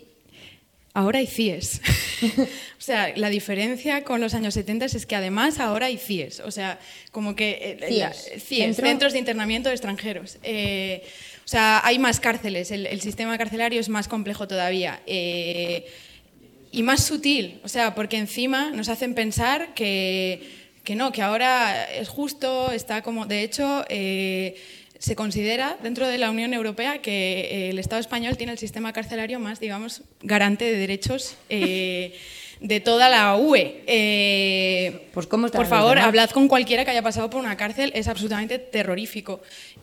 [0.93, 1.81] ahora hay CIES.
[2.39, 6.39] o sea, la diferencia con los años 70 es que además ahora hay CIES.
[6.39, 6.79] O sea,
[7.11, 7.49] como que...
[7.61, 10.37] eh, la- CIES, CIES, Centro- Centros de Internamiento de Extranjeros.
[10.41, 11.03] Eh,
[11.45, 12.71] o sea, hay más cárceles.
[12.71, 15.01] El, el sistema carcelario es más complejo todavía.
[15.05, 15.85] Eh,
[16.71, 20.41] y más sutil, o sea, porque encima nos hacen pensar que,
[20.83, 24.55] que no, que ahora es justo, está como, de hecho, eh,
[24.99, 28.91] se considera dentro de la Unión Europea que eh, el Estado español tiene el sistema
[28.93, 32.13] carcelario más, digamos, garante de derechos eh,
[32.59, 33.81] de toda la UE.
[33.87, 38.07] Eh, Pues, ¿cómo por favor, hablad con cualquiera que haya pasado por una cárcel, es
[38.09, 39.41] absolutamente terrorífico.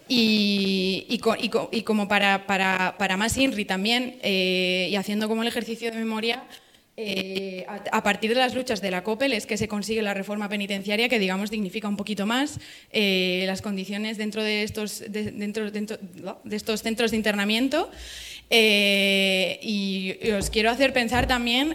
[0.08, 4.96] Y, y co- y co- y como para, para, para más INRI también, eh, y
[4.96, 6.44] haciendo como el ejercicio de memoria,
[6.98, 10.48] eh, a, partir de las luchas de la COPEL es que se consigue la reforma
[10.48, 12.58] penitenciaria que, digamos, dignifica un poquito más
[12.90, 15.72] eh, las condiciones dentro de estos, centros
[17.10, 17.90] de internamiento.
[18.48, 21.74] Eh, y, os quiero hacer pensar también,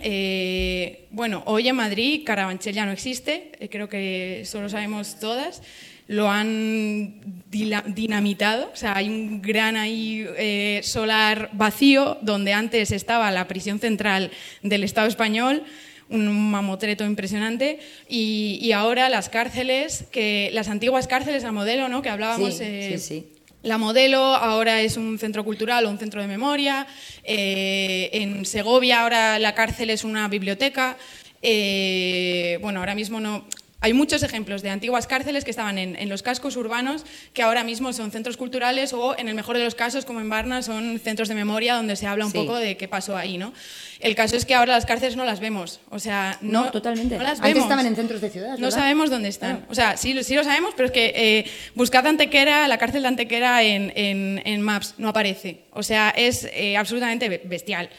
[1.11, 5.61] bueno, hoy en Madrid Carabanchel ya no existe, creo que eso lo sabemos todas,
[6.07, 13.31] lo han dinamitado, o sea, hay un gran ahí eh, solar vacío donde antes estaba
[13.31, 14.31] la prisión central
[14.61, 15.63] del Estado español,
[16.09, 17.79] un mamotreto impresionante.
[18.09, 22.01] Y, y ahora las cárceles, que las antiguas cárceles a modelo, ¿no?
[22.01, 22.55] Que hablábamos.
[22.57, 23.25] Sí, eh, sí, sí.
[23.63, 26.87] La modelo ahora es un centro cultural o un centro de memoria.
[27.23, 30.97] eh, en Segovia ahora la cárcel es una biblioteca.
[31.41, 33.45] eh, bueno, ahora mismo no.
[33.83, 37.03] Hay muchos ejemplos de antiguas cárceles que estaban en, en los cascos urbanos
[37.33, 40.29] que ahora mismo son centros culturales o, en el mejor de los casos, como en
[40.29, 42.37] Varna, son centros de memoria donde se habla un Sí.
[42.37, 43.53] poco de qué pasó ahí, ¿no?
[43.99, 47.17] El caso es que ahora las cárceles no las vemos, o sea, no, No, totalmente.
[47.17, 47.63] no las Antes vemos.
[47.63, 49.65] estaban en centros de ciudad, No sabemos dónde están.
[49.69, 53.01] O sea, sí, lo- sí lo sabemos, pero es que eh, buscad Antequera, la cárcel
[53.01, 55.61] de Antequera en, en, en Maps, no aparece.
[55.71, 57.89] O sea, es eh, absolutamente be- bestial.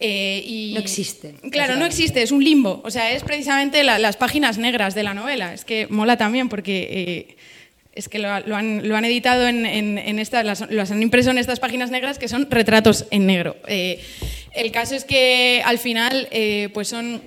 [0.00, 2.80] Eh, y, No existe, Claro, no existe, es un limbo.
[2.84, 5.52] O sea, es precisamente la- las páginas negras de la novela.
[5.52, 7.36] Es que mola también porque eh,
[7.94, 11.02] es que lo, lo han, lo han editado en, en, en estas, las, las han
[11.02, 13.56] impreso en estas páginas negras que son retratos en negro.
[13.68, 14.00] Eh,
[14.54, 16.28] el caso es que al final,
[16.72, 17.20] pues son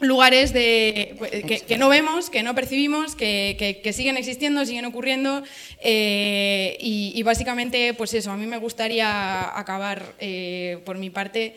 [0.00, 1.14] lugares de,
[1.46, 5.42] que, que no vemos, que no percibimos, que, que- que siguen existiendo, siguen ocurriendo
[5.80, 11.54] eh, y, y básicamente pues eso, a mí me gustaría acabar eh, por mi parte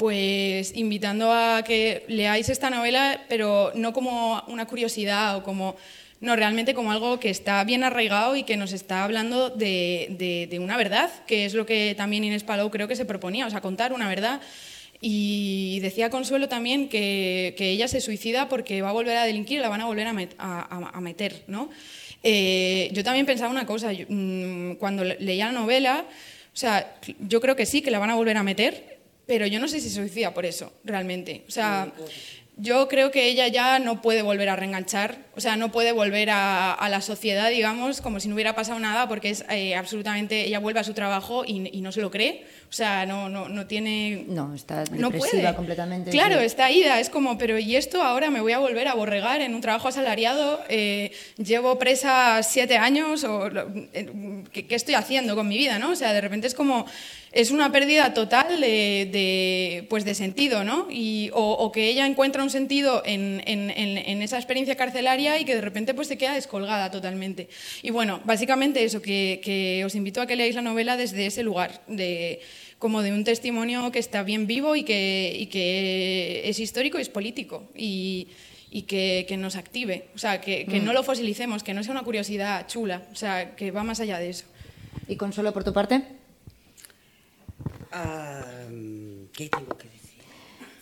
[0.00, 5.76] pues invitando a que leáis esta novela, pero no como una curiosidad o como...
[6.22, 10.76] No, realmente como algo que está bien arraigado y que nos está hablando de, una
[10.78, 13.92] verdad, que es lo que también Inés Palou creo que se proponía, o sea, contar
[13.92, 14.40] una verdad.
[15.02, 19.58] Y decía Consuelo también que, que ella se suicida porque va a volver a delinquir
[19.58, 21.68] y la van a volver a, met- a- a- a meter, ¿no?
[22.22, 26.04] Eh, yo también pensaba una cosa, mm, cuando le- leía la novela,
[26.52, 26.96] o sea,
[27.28, 28.99] yo creo que sí, que la van a volver a meter,
[29.30, 31.44] pero yo no sé si se suicida por eso, realmente.
[31.46, 31.92] O sea,
[32.56, 36.30] yo creo que ella ya no puede volver a reenganchar, o sea, no puede volver
[36.30, 40.46] a, a la sociedad, digamos, como si no hubiera pasado nada, porque es eh, absolutamente,
[40.46, 43.48] ella vuelve a su trabajo y, y no se lo cree, o sea, no, no,
[43.48, 44.24] no tiene...
[44.26, 45.54] No, está No depresiva puede.
[45.54, 46.10] completamente.
[46.10, 46.44] Claro, sí.
[46.46, 47.00] está ida.
[47.00, 49.88] Es como, pero ¿y esto ahora me voy a volver a borregar en un trabajo
[49.88, 50.60] asalariado?
[50.68, 53.48] Eh, llevo presa siete años o
[53.92, 55.78] eh, ¿qué, qué estoy haciendo con mi vida?
[55.78, 55.90] ¿no?
[55.90, 56.86] O sea, de repente es como
[57.32, 60.88] es una pérdida total de, de, pues de sentido, ¿no?
[60.90, 65.38] Y, o, o que ella encuentra un sentido en, en- en- en esa experiencia carcelaria
[65.38, 67.48] y que de repente pues se queda descolgada totalmente.
[67.82, 71.42] Y bueno, básicamente eso, que, que os invito a que leáis la novela desde ese
[71.44, 72.40] lugar, de,
[72.78, 77.02] como de un testimonio que está bien vivo y que, y que es histórico y
[77.02, 77.70] es político.
[77.76, 78.26] Y,
[78.72, 81.90] y que, que nos active, o sea, que, que no lo fosilicemos, que no sea
[81.92, 84.44] una curiosidad chula, o sea, que va más allá de eso.
[85.08, 86.02] ¿Y Consuelo, por tu parte?
[87.92, 88.42] Ah,
[89.32, 90.00] ¿Qué tengo que decir?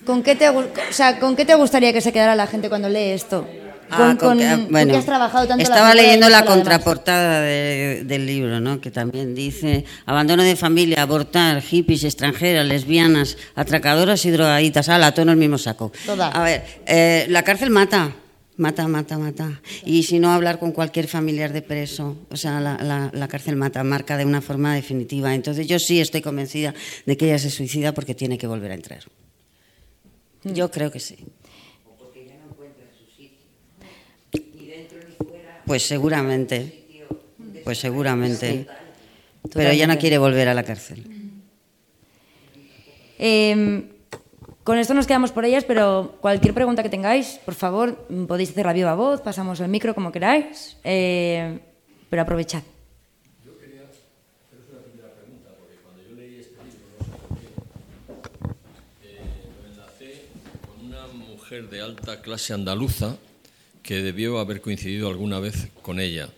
[0.04, 2.88] ¿Con qué, te, o sea, ¿Con qué te gustaría que se quedara la gente cuando
[2.88, 3.46] lee esto?
[3.90, 4.38] Ah, con
[4.68, 8.82] bueno, has trabajado tanto estaba leyendo la contraportada de- del libro, ¿no?
[8.82, 14.90] que también dice abandono de familia, abortar, hippies, extranjeras, lesbianas, atracadoras y drogadictas.
[14.90, 15.90] Ala, todo en el mismo saco.
[16.04, 16.28] Toda.
[16.28, 18.12] A ver, eh, la cárcel mata.
[18.58, 19.62] Mata, mata, mata.
[19.84, 22.16] Y si no, hablar con cualquier familiar de preso.
[22.30, 25.32] O sea, la, la- la cárcel mata, marca de una forma definitiva.
[25.34, 26.74] Entonces, yo sí estoy convencida
[27.06, 29.04] de que ella se suicida porque tiene que volver a entrar.
[30.44, 31.16] Yo creo que sí.
[35.64, 36.84] Pues seguramente.
[37.64, 38.66] Pues seguramente.
[39.52, 41.04] Pero ella no quiere volver a la cárcel.
[43.18, 43.84] Eh,
[44.68, 48.72] con esto nos quedamos por ellas, pero cualquier pregunta que tengáis, por favor, podéis hacerla
[48.72, 51.58] a viva voz, pasamos el micro como queráis, eh,
[52.10, 52.62] pero aprovechad.
[60.66, 63.16] con una mujer de alta clase andaluza
[63.82, 66.28] que debió haber coincidido alguna vez con ella.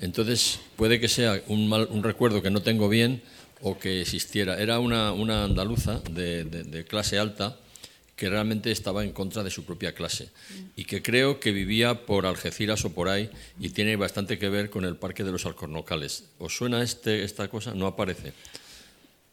[0.00, 3.22] Entonces, puede que sea un, mal- un recuerdo que no tengo bien
[3.60, 4.58] o que existiera.
[4.58, 7.56] Era una, una andaluza de, de- de clase alta
[8.16, 10.28] que realmente estaba en contra de su propia clase
[10.76, 14.70] y que creo que vivía por Algeciras o por ahí y tiene bastante que ver
[14.70, 16.24] con el Parque de los Alcornocales.
[16.38, 17.74] ¿Os suena este, esta cosa?
[17.74, 18.32] No aparece.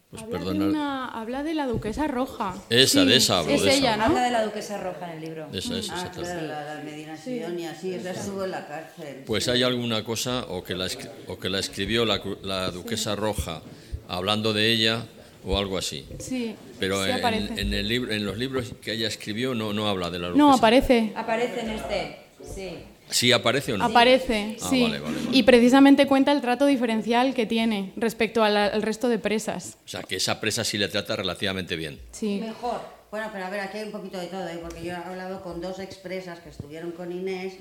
[0.09, 0.69] Pues habla, de perdonad.
[0.69, 2.53] una- habla de la duquesa roja.
[2.69, 3.97] Esa, de esa hablo, Es de esa ella.
[4.09, 4.13] ¿no?
[4.19, 5.47] de la duquesa roja en el libro.
[5.53, 9.23] Esa es, Ah, claro, la, la Medina Sidonia, sí, esa estuvo en la cárcel.
[9.25, 10.89] Pues hay alguna cosa, o que la,
[11.27, 13.61] o que la escribió la, la duquesa roja
[14.09, 15.05] hablando de ella,
[15.45, 16.05] o algo así.
[16.19, 17.61] Sí, Pero sí en, aparece.
[17.61, 20.29] en el libro, en los libros que ella escribió no, no habla de la.
[20.29, 21.11] No, aparece.
[21.15, 22.69] Aparece en este, sí.
[23.09, 23.83] ¿Sí aparece o no?
[23.83, 24.83] Aparece, Ah, sí.
[24.83, 25.27] vale, vale, vale.
[25.37, 29.77] Y precisamente cuenta el trato diferencial que tiene respecto al, al resto de presas.
[29.85, 31.99] O sea, que esa presa sí le trata relativamente bien.
[32.13, 32.39] Sí.
[32.41, 32.79] Mejor.
[33.11, 34.57] Bueno, pero a ver, aquí hay un poquito de todo, ¿eh?
[34.61, 37.55] porque yo he hablado con dos expresas que estuvieron con Inés.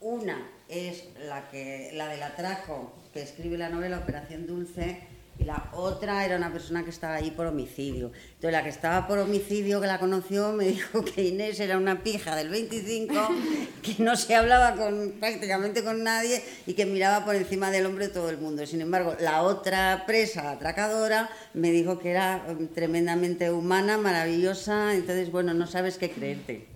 [0.00, 5.00] Una es la, que, la del atraco, que escribe la novela Operación Dulce,
[5.38, 8.10] y la otra era una persona que estaba allí por homicidio.
[8.34, 12.02] Entonces la que estaba por homicidio, que la conoció, me dijo que Inés era una
[12.02, 13.14] pija del 25,
[13.82, 18.08] que no se hablaba con, prácticamente con nadie y que miraba por encima del hombre
[18.08, 18.66] de todo el mundo.
[18.66, 25.30] Sin embargo, la otra presa atracadora me dijo que era mm, tremendamente humana, maravillosa, entonces,
[25.30, 26.66] bueno, no sabes qué creerte.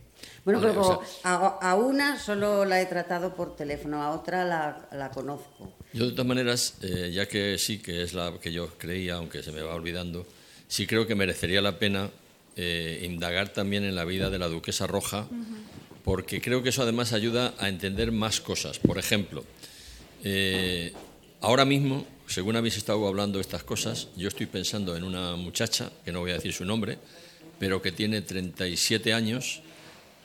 [0.45, 5.11] Bueno, pero a, a una solo la he tratado por teléfono, a otra la, la
[5.11, 5.73] conozco.
[5.95, 9.43] Yo de todas maneras, eh, ya que sí que es la que yo creía, aunque
[9.43, 10.27] se me va olvidando,
[10.67, 12.11] sí creo que merecería la pena
[12.57, 15.29] eh, indagar también en la vida de la duquesa roja,
[16.03, 18.79] porque creo que eso además ayuda a entender más cosas.
[18.79, 19.45] Por ejemplo,
[20.25, 20.95] eh,
[21.43, 25.93] ahora mismo, según habéis estado hablando de estas cosas, yo estoy pensando en una muchacha,
[26.07, 26.97] que no voy a decir su nombre,
[27.59, 29.61] pero que tiene 37 años,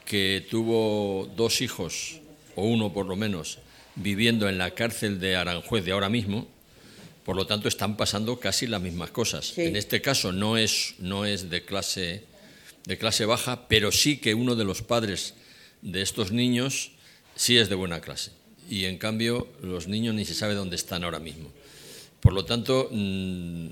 [0.06, 2.22] que tuvo dos hijos,
[2.56, 3.60] o uno por lo menos,
[3.98, 6.48] viviendo en la cárcel de Aranjuez de ahora mismo,
[7.26, 9.48] por lo tanto están pasando casi las mismas cosas.
[9.48, 9.64] Sí.
[9.64, 12.24] En este caso no es, no es de, clase,
[12.86, 15.34] de clase baja, pero sí que uno de los padres
[15.82, 16.92] de estos niños
[17.36, 18.32] sí es de buena clase.
[18.70, 21.52] Y en cambio los niños ni se sabe dónde están ahora mismo.
[22.22, 23.68] Por lo tanto, mm,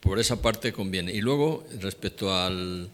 [0.00, 1.12] por esa parte conviene.
[1.12, 2.90] Y luego, respecto al,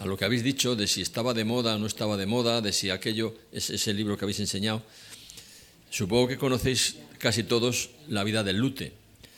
[0.00, 2.60] a lo que habéis dicho, de si estaba de moda o no estaba de moda,
[2.60, 4.82] de si aquello es ese libro que habéis enseñado,
[5.94, 8.92] supongo que conocéis casi todos la vida del Lute.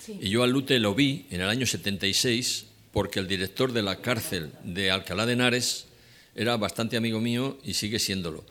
[0.09, 4.01] Y yo al Lute lo vi en el año 76 porque el director de la
[4.01, 5.85] cárcel de Alcalá de Henares
[6.35, 8.47] era bastante amigo mío y sigue siéndolo.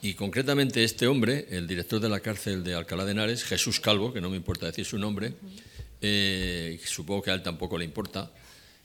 [0.00, 4.12] Y concretamente este hombre, el director de la cárcel de Alcalá de Henares, Jesús Calvo,
[4.12, 5.34] que no me importa decir su nombre,
[6.00, 8.30] eh, supongo que a él tampoco le importa,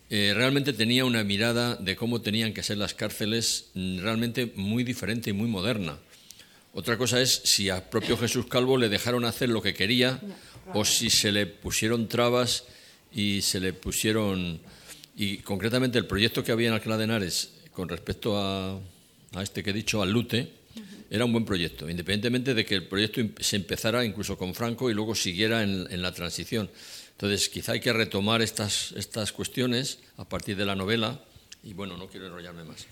[0.10, 4.84] eh, realmente tenía una mirada de cómo tenían que ser las cárceles mm, realmente muy
[4.84, 6.00] diferente y muy moderna.
[6.76, 10.20] Otra cosa es si a propio Jesús Calvo le dejaron hacer lo que quería
[10.74, 12.66] o si se le pusieron trabas
[13.14, 14.60] y se le pusieron...
[15.16, 18.78] Y concretamente el proyecto que había en Alcalá de Henares con respecto a,
[19.34, 20.52] a este que he dicho, al Lute,
[21.10, 24.90] era un buen proyecto, independientemente de que el proyecto em- se empezara incluso con Franco
[24.90, 26.70] y luego siguiera en, en la transición.
[27.12, 31.22] Entonces, quizá hay que retomar estas, estas cuestiones a partir de la novela.
[31.66, 32.86] Y bueno, no quiero enrollarme más,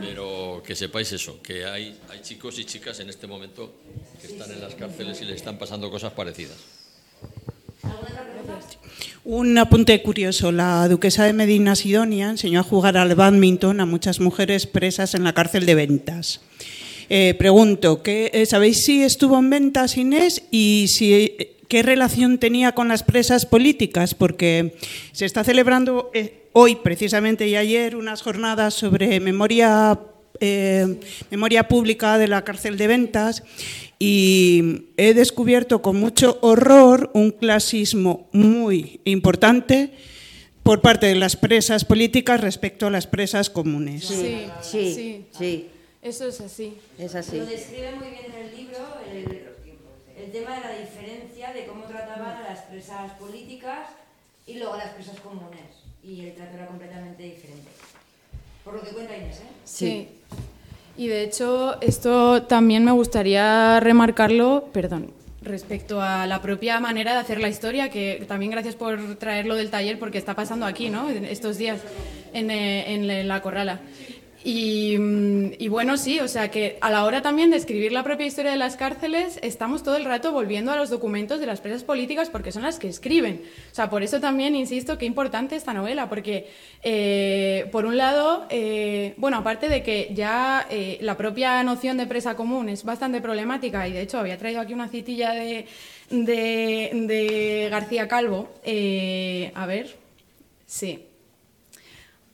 [0.00, 3.74] pero que sepáis eso, que hay, hay chicos y chicas en este momento
[4.20, 6.56] que están en las cárceles y les están pasando cosas parecidas.
[9.24, 10.50] Un apunte curioso.
[10.50, 15.22] La duquesa de Medina Sidonia enseñó a jugar al badminton a muchas mujeres presas en
[15.22, 16.40] la cárcel de Ventas.
[17.10, 22.38] Eh, pregunto, ¿qué, eh, ¿sabéis si estuvo en Ventas Inés y si, eh, qué relación
[22.38, 24.14] tenía con las presas políticas?
[24.14, 24.76] Porque
[25.12, 29.98] se está celebrando eh, hoy, precisamente, y ayer, unas jornadas sobre memoria,
[30.40, 30.98] eh,
[31.30, 33.42] memoria pública de la cárcel de Ventas
[33.98, 39.92] y he descubierto con mucho horror un clasismo muy importante
[40.62, 44.04] por parte de las presas políticas respecto a las presas comunes.
[44.04, 45.24] Sí, Sí, sí.
[45.36, 45.66] sí,
[46.02, 46.74] Eso es así.
[46.98, 47.38] es así.
[47.38, 48.78] Lo describe muy bien en el libro
[49.12, 49.47] el,
[50.28, 53.88] el tema de la diferencia de cómo trataban a las presas políticas
[54.46, 55.84] y luego a las presas comunes.
[56.04, 57.70] Y el trato era completamente diferente.
[58.62, 59.48] Por lo que cuenta Inés, ¿eh?
[59.64, 60.08] Sí.
[60.98, 67.20] Y de hecho, esto también me gustaría remarcarlo, perdón, respecto a la propia manera de
[67.20, 71.08] hacer la historia, que también gracias por traerlo del taller, porque está pasando aquí, ¿no?
[71.08, 71.80] En Estos días
[72.34, 73.80] en, eh, en la Corrala.
[74.44, 78.04] Y, mm, y bueno, sí, o sea que a la hora también de escribir la
[78.04, 81.60] propia historia de las cárceles, estamos todo el rato volviendo a los documentos de las
[81.60, 83.42] presas políticas porque son las que escriben.
[83.72, 86.48] O sea, por eso también insisto que importante esta novela, porque
[86.84, 92.06] eh, por un lado, eh, bueno, aparte de que ya eh, la propia noción de
[92.06, 95.66] presa común es bastante problemática, y de hecho había traído aquí una citilla de,
[96.10, 99.96] de, de García Calvo, eh, a ver,
[100.66, 101.07] sí.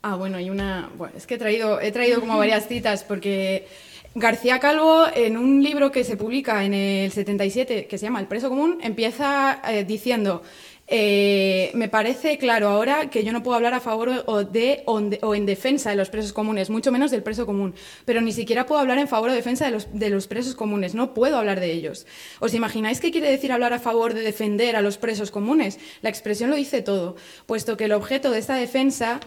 [0.07, 0.91] Ah, bueno, hay una.
[0.99, 3.67] Bueno, es que he traído, he traído como varias citas porque
[4.15, 8.27] García Calvo, en un libro que se publica en el 77, que se llama El
[8.27, 10.43] preso común, empieza eh, diciendo.
[10.87, 14.99] eh, me parece claro ahora que yo no puedo hablar a favor o, de, o,
[14.99, 17.75] en de- o en defensa de los presos comunes, mucho menos del preso común,
[18.05, 20.95] pero ni siquiera puedo hablar en favor o defensa de los, de los presos comunes,
[20.95, 22.07] no puedo hablar de ellos.
[22.39, 25.79] ¿Os imagináis qué quiere decir hablar a favor de defender a los presos comunes?
[26.03, 29.21] La expresión lo dice todo, puesto que el objeto de esta defensa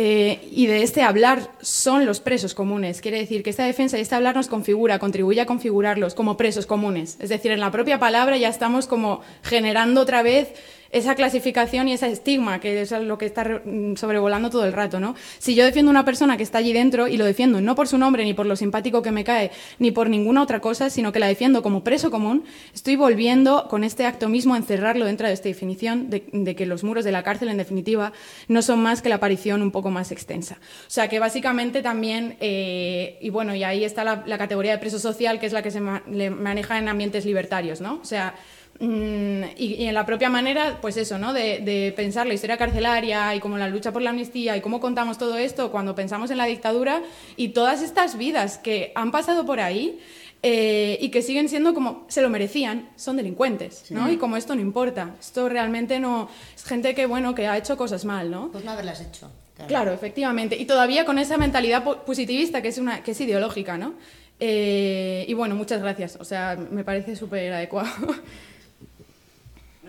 [0.00, 3.00] eh, y de este hablar son los presos comunes.
[3.00, 6.66] Quiere decir que esta defensa y este hablar nos configura, contribuye a configurarlos como presos
[6.66, 7.16] comunes.
[7.18, 10.52] Es decir, en la propia palabra ya estamos como generando otra vez
[10.90, 15.00] esa clasificación y ese estigma, que es lo que está mm, sobrevolando todo el rato,
[15.00, 15.14] ¿no?
[15.38, 17.88] Si yo defiendo a una persona que está allí dentro y lo defiendo no por
[17.88, 21.12] su nombre, ni por lo simpático que me cae, ni por ninguna otra cosa, sino
[21.12, 25.26] que la defiendo como preso común, estoy volviendo con este acto mismo a encerrarlo dentro
[25.26, 28.12] de esta definición de, que los muros de la cárcel, en definitiva,
[28.48, 30.58] no son más que la aparición un poco más extensa.
[30.86, 34.98] O sea, que básicamente también, eh, y bueno, y ahí está la, categoría de preso
[34.98, 37.98] social, que es la que se maneja en ambientes libertarios, ¿no?
[38.00, 38.34] O sea,
[38.80, 41.32] Mm, y, en la propia manera, pues eso, ¿no?
[41.32, 45.18] De, pensar la historia carcelaria y como la lucha por la amnistía y cómo contamos
[45.18, 47.02] todo esto cuando pensamos en la dictadura
[47.36, 49.98] y todas estas vidas que han pasado por ahí
[50.44, 54.10] eh, y que siguen siendo como se lo merecían, son delincuentes, ¿no?
[54.10, 57.76] Y como esto no importa, esto realmente no es gente que bueno que ha hecho
[57.76, 58.50] cosas mal, ¿no?
[58.52, 59.30] Pues no haberlas hecho.
[59.66, 63.94] Claro, efectivamente, y todavía con esa mentalidad positivista que es una que es ideológica, ¿no?
[64.38, 67.90] Eh, y bueno, muchas gracias, o sea, me parece súper adecuado.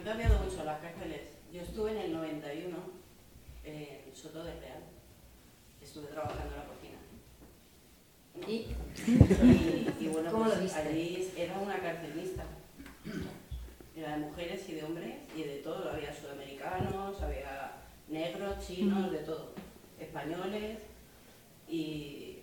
[0.09, 1.21] cambiado mucho las cárceles.
[1.53, 2.77] Yo estuve en el 91
[3.63, 4.81] en Soto de Real.
[5.83, 6.97] Estuve trabajando en la cocina.
[8.47, 10.03] ¿Y?
[10.03, 10.79] y, bueno, ¿Cómo lo pues viste?
[10.79, 12.43] allí era una cárcel mixta.
[13.95, 15.91] Era de mujeres y de hombres y de todo.
[15.91, 17.73] Había sudamericanos, había
[18.07, 19.53] negros, chinos, de todo.
[19.99, 20.79] Españoles
[21.67, 22.39] y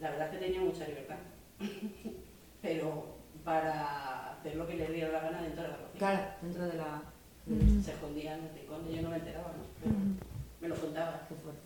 [0.00, 1.18] la verdad es que tenía mucha libertad.
[2.62, 4.13] Pero para
[4.44, 5.98] hacer lo que les diera la gana dentro de la cocina.
[5.98, 7.02] Claro, dentro de la...
[7.82, 9.64] Se escondían en el rincón, yo no me enteraba, ¿no?
[9.82, 9.94] Pero
[10.60, 11.26] me lo contaba.
[11.28, 11.60] Qué fuerte.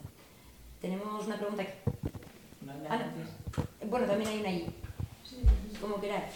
[0.80, 1.72] Tenemos una pregunta aquí.
[2.88, 3.06] Ah,
[3.88, 4.74] bueno, también hay una ahí.
[5.24, 5.36] Sí.
[5.80, 6.32] Como queráis.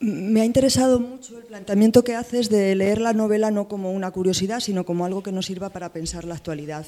[0.00, 4.10] Me ha interesado mucho el planteamiento que haces de leer la novela no como una
[4.10, 6.86] curiosidad, sino como algo que nos sirva para pensar la actualidad.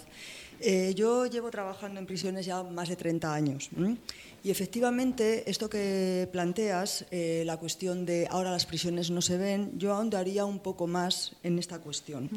[0.60, 3.70] Eh, yo llevo trabajando en prisiones ya más de 30 años.
[4.44, 9.72] Y efectivamente, esto que planteas, eh, la cuestión de ahora las prisiones no se ven,
[9.78, 12.28] yo ahondaría un poco más en esta cuestión.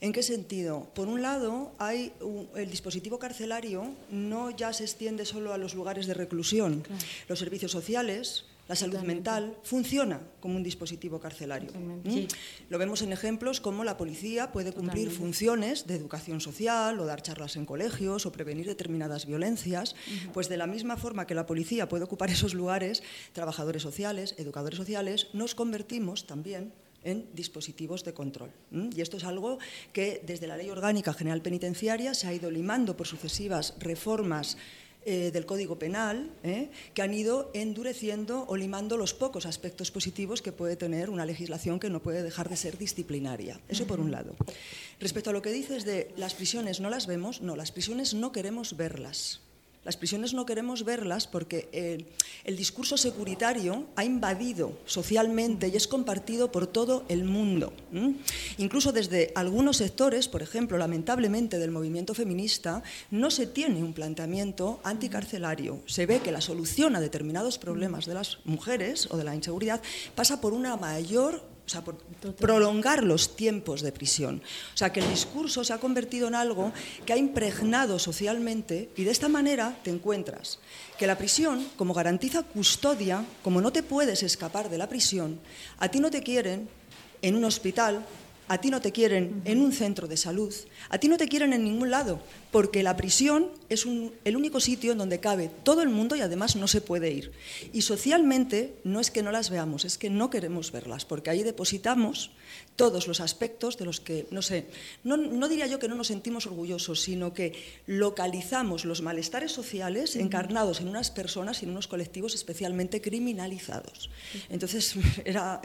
[0.00, 0.86] ¿En qué sentido?
[0.94, 2.12] Por un lado, hay
[2.54, 6.84] el dispositivo carcelario no ya se extiende solo a los lugares de reclusión.
[7.26, 11.72] Los servicios sociales, la salud mental funciona como un dispositivo carcelario.
[12.68, 17.20] Lo vemos en ejemplos como la policía puede cumplir funciones de educación social o dar
[17.20, 19.96] charlas en colegios o prevenir determinadas violencias,
[20.32, 23.02] pues de la misma forma que la policía puede ocupar esos lugares,
[23.32, 28.52] trabajadores sociales, educadores sociales, nos convertimos también en dispositivos de control.
[28.70, 29.58] Y esto es algo
[29.92, 34.56] que desde la Ley Orgánica General Penitenciaria se ha ido limando por sucesivas reformas
[35.06, 40.42] eh, del Código Penal, eh, que han ido endureciendo o limando los pocos aspectos positivos
[40.42, 43.60] que puede tener una legislación que no puede dejar de ser disciplinaria.
[43.68, 44.36] Eso por un lado.
[44.98, 48.32] Respecto a lo que dices de las prisiones no las vemos, no, las prisiones no
[48.32, 49.40] queremos verlas.
[49.82, 51.70] Las prisiones no queremos verlas porque
[52.44, 57.72] el, discurso securitario ha invadido socialmente y es compartido por todo el mundo.
[58.58, 64.80] Incluso desde algunos sectores, por ejemplo, lamentablemente del movimiento feminista, no se tiene un planteamiento
[64.84, 65.80] anticarcelario.
[65.86, 69.80] Se ve que la solución a determinados problemas de las mujeres o de la inseguridad
[70.14, 71.94] pasa por una mayor o sea, por
[72.34, 74.42] prolongar los tiempos de prisión.
[74.74, 76.72] O sea, que el discurso se ha convertido en algo
[77.06, 80.58] que ha impregnado socialmente y de esta manera te encuentras
[80.98, 85.38] que la prisión, como garantiza custodia, como no te puedes escapar de la prisión,
[85.78, 86.68] a ti no te quieren
[87.22, 88.04] en un hospital,
[88.50, 90.52] a ti no te quieren en un centro de salud,
[90.88, 92.20] a ti no te quieren en ningún lado,
[92.50, 93.86] porque la prisión es
[94.24, 97.30] el único sitio en donde cabe todo el mundo y además no se puede ir.
[97.72, 101.44] Y socialmente no es que no las veamos, es que no queremos verlas, porque ahí
[101.44, 102.32] depositamos
[102.74, 104.66] todos los aspectos de los que, no sé,
[105.04, 107.52] no, diría yo que no nos sentimos orgullosos, sino que
[107.86, 114.10] localizamos los malestares sociales encarnados en unas personas y en unos colectivos especialmente criminalizados.
[114.48, 115.60] Entonces, era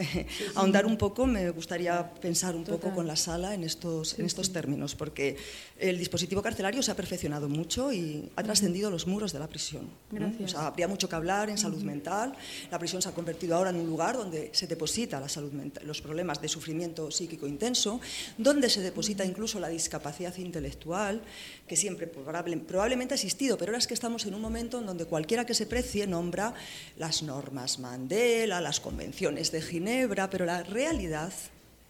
[0.54, 4.52] ahondar un poco, me gustaría pensar un poco con la sala en estos, en estos
[4.52, 5.36] términos, porque
[5.78, 9.88] el dispositivo carcelario se ha perfeccionado mucho y ha trascendido los muros de la prisión.
[10.10, 10.54] Gracias.
[10.54, 12.34] habría mucho que hablar en salud mental.
[12.70, 15.86] La prisión se ha convertido ahora en un lugar donde se deposita la salud mental,
[15.86, 18.00] los problemas de sufrimiento psíquico intenso,
[18.38, 21.22] donde se deposita incluso la discapacidad intelectual,
[21.66, 25.06] que siempre probablemente ha existido, pero ahora es que estamos en un momento en donde
[25.06, 26.54] cualquiera que se precie nombra
[26.96, 31.32] las normas Mandela, las convenciones de Ginebra, pero la realidad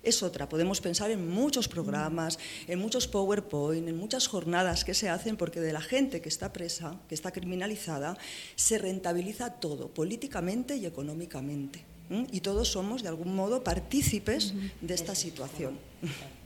[0.06, 0.48] es otra.
[0.48, 2.38] Podemos pensar en muchos programas,
[2.68, 6.52] en muchos PowerPoint, en muchas jornadas que se hacen porque de la gente que está
[6.52, 8.16] presa, que está criminalizada,
[8.54, 11.84] se rentabiliza todo, políticamente y económicamente.
[12.30, 15.76] Y todos somos, de algún modo, partícipes de esta situación.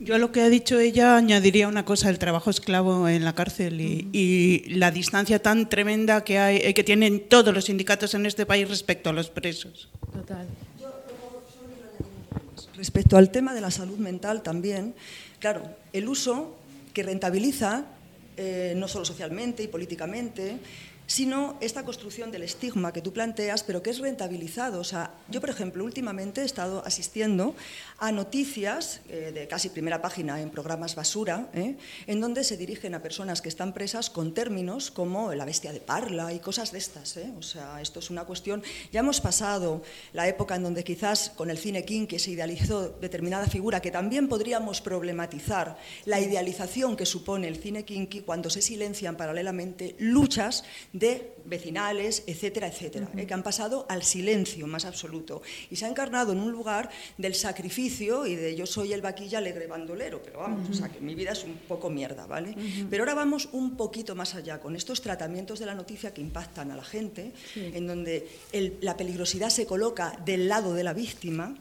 [0.00, 3.34] Yo a lo que ha dicho ella añadiría una cosa, el trabajo esclavo en la
[3.34, 8.14] cárcel y, y la distancia tan tremenda que, hay, eh, que tienen todos los sindicatos
[8.14, 9.88] en este país respecto a los presos.
[10.12, 10.46] Total.
[12.78, 14.94] Respecto al tema de la salud mental también,
[15.40, 15.62] claro,
[15.92, 16.56] el uso
[16.94, 17.86] que rentabiliza,
[18.36, 20.60] eh, no solo socialmente y políticamente,
[21.08, 24.78] sino esta construcción del estigma que tú planteas, pero que es rentabilizado.
[24.78, 27.56] O sea, yo, por ejemplo, últimamente he estado asistiendo
[27.98, 31.76] a noticias eh, de casi primera página en programas basura, ¿eh?
[32.06, 35.80] en donde se dirigen a personas que están presas con términos como la bestia de
[35.80, 37.16] Parla y cosas de estas.
[37.16, 37.32] ¿eh?
[37.38, 38.62] O sea, esto es una cuestión.
[38.92, 39.82] Ya hemos pasado
[40.12, 44.28] la época en donde quizás con el cine que se idealizó determinada figura, que también
[44.28, 50.64] podríamos problematizar la idealización que supone el cine kinky cuando se silencian paralelamente luchas
[51.44, 55.40] vecinales, etcétera, etcétera, eh, que han pasado al silencio más absoluto.
[55.70, 59.38] Y se ha encarnado en un lugar del sacrificio y de yo soy el vaquilla
[59.38, 62.54] alegre bandolero, pero vamos, o sea, que mi vida es un poco mierda, ¿vale?
[62.90, 66.70] Pero ahora vamos un poquito más allá con estos tratamientos de la noticia que impactan
[66.70, 71.56] a la gente, en donde el- la peligrosidad se coloca del lado de la víctima,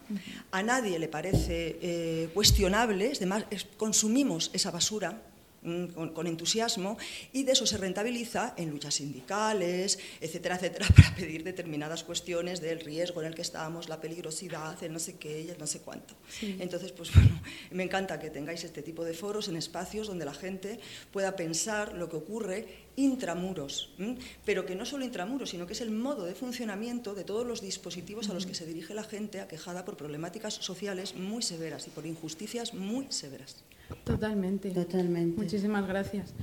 [0.52, 5.22] a nadie le parece eh, cuestionable, es demás, es- consumimos esa basura
[5.62, 6.98] con, con entusiasmo
[7.34, 12.80] y de eso se rentabiliza en luchas sindicales, etcétera, etcétera, para pedir determinadas cuestiones del
[12.80, 15.80] riesgo en el que estamos, la peligrosidad, el no sé qué y el no sé
[15.80, 16.16] cuánto.
[16.30, 16.58] Sí.
[16.60, 17.42] Entonces, pues bueno,
[17.72, 20.80] me encanta que tengáis este tipo de foros en espacios donde la gente
[21.12, 24.18] pueda pensar lo que ocurre intramuros, ¿m?
[24.44, 27.62] pero que no solo intramuros, sino que es el modo de funcionamiento de todos los
[27.62, 31.92] dispositivos a los que se dirige la gente aquejada por problemáticas sociales muy severas y
[31.92, 33.58] por injusticias muy severas.
[34.04, 34.72] Totalmente.
[34.72, 35.42] Totalmente.
[35.42, 36.34] Muchísimas gracias.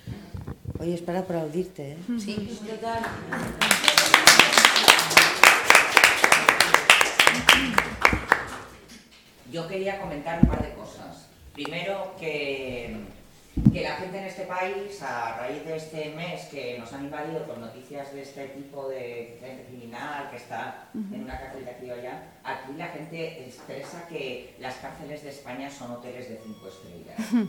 [0.78, 1.98] Oye, es para aplaudirte, ¿eh?
[2.18, 3.02] Sí, total.
[9.52, 11.28] Yo quería comentar un par de cosas.
[11.52, 12.96] Primero, que,
[13.72, 17.46] que la gente en este país, a raíz de este mes que nos han invadido
[17.46, 21.90] con noticias de este tipo de gente criminal que está en una cárcel de aquí
[21.90, 26.68] o allá, aquí la gente expresa que las cárceles de España son hoteles de cinco
[26.68, 27.48] estrellas.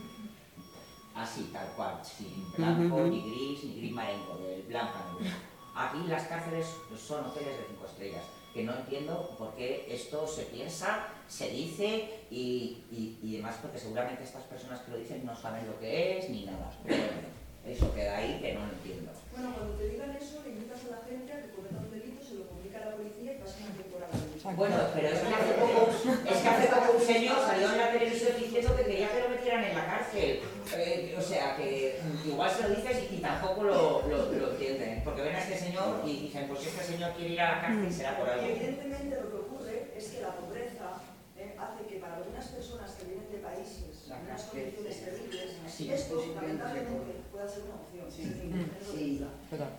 [1.14, 5.18] Así, tal cual, sin blanco, ni gris, ni gris marengo, del blanco.
[5.74, 10.42] Aquí las cárceles son hoteles de cinco estrellas, que no entiendo por qué esto se
[10.44, 15.36] piensa, se dice y, y- y demás, porque seguramente estas personas que lo dicen no
[15.36, 16.72] saben lo que es ni nada.
[16.84, 17.28] Pero bueno,
[17.66, 19.10] eso queda ahí que no lo entiendo.
[19.32, 22.24] Bueno, cuando te digan eso, le invitas a la gente a que cometa un delito,
[22.24, 24.12] se lo comunica a la policía y pasa una temporada.
[24.56, 27.90] Bueno, pero es que hace poco, es que hace poco un señor salió en la
[27.90, 30.40] televisión diciendo que quería que lo metieran en la cárcel.
[30.76, 35.02] Eh, o sea, que igual se lo dices y, y tampoco lo, lo, lo entienden.
[35.02, 37.60] Porque ven a este señor y dicen, pues si este señor quiere ir a la
[37.62, 38.46] cárcel será por algo.
[38.46, 41.02] Evidentemente lo que ocurre es que la pobreza
[41.36, 45.92] eh, hace que para algunas personas que vienen de países en unas condiciones terribles, Sí.
[45.92, 48.06] esto lamentablemente pueda ser una opción.
[48.08, 49.26] Es decir,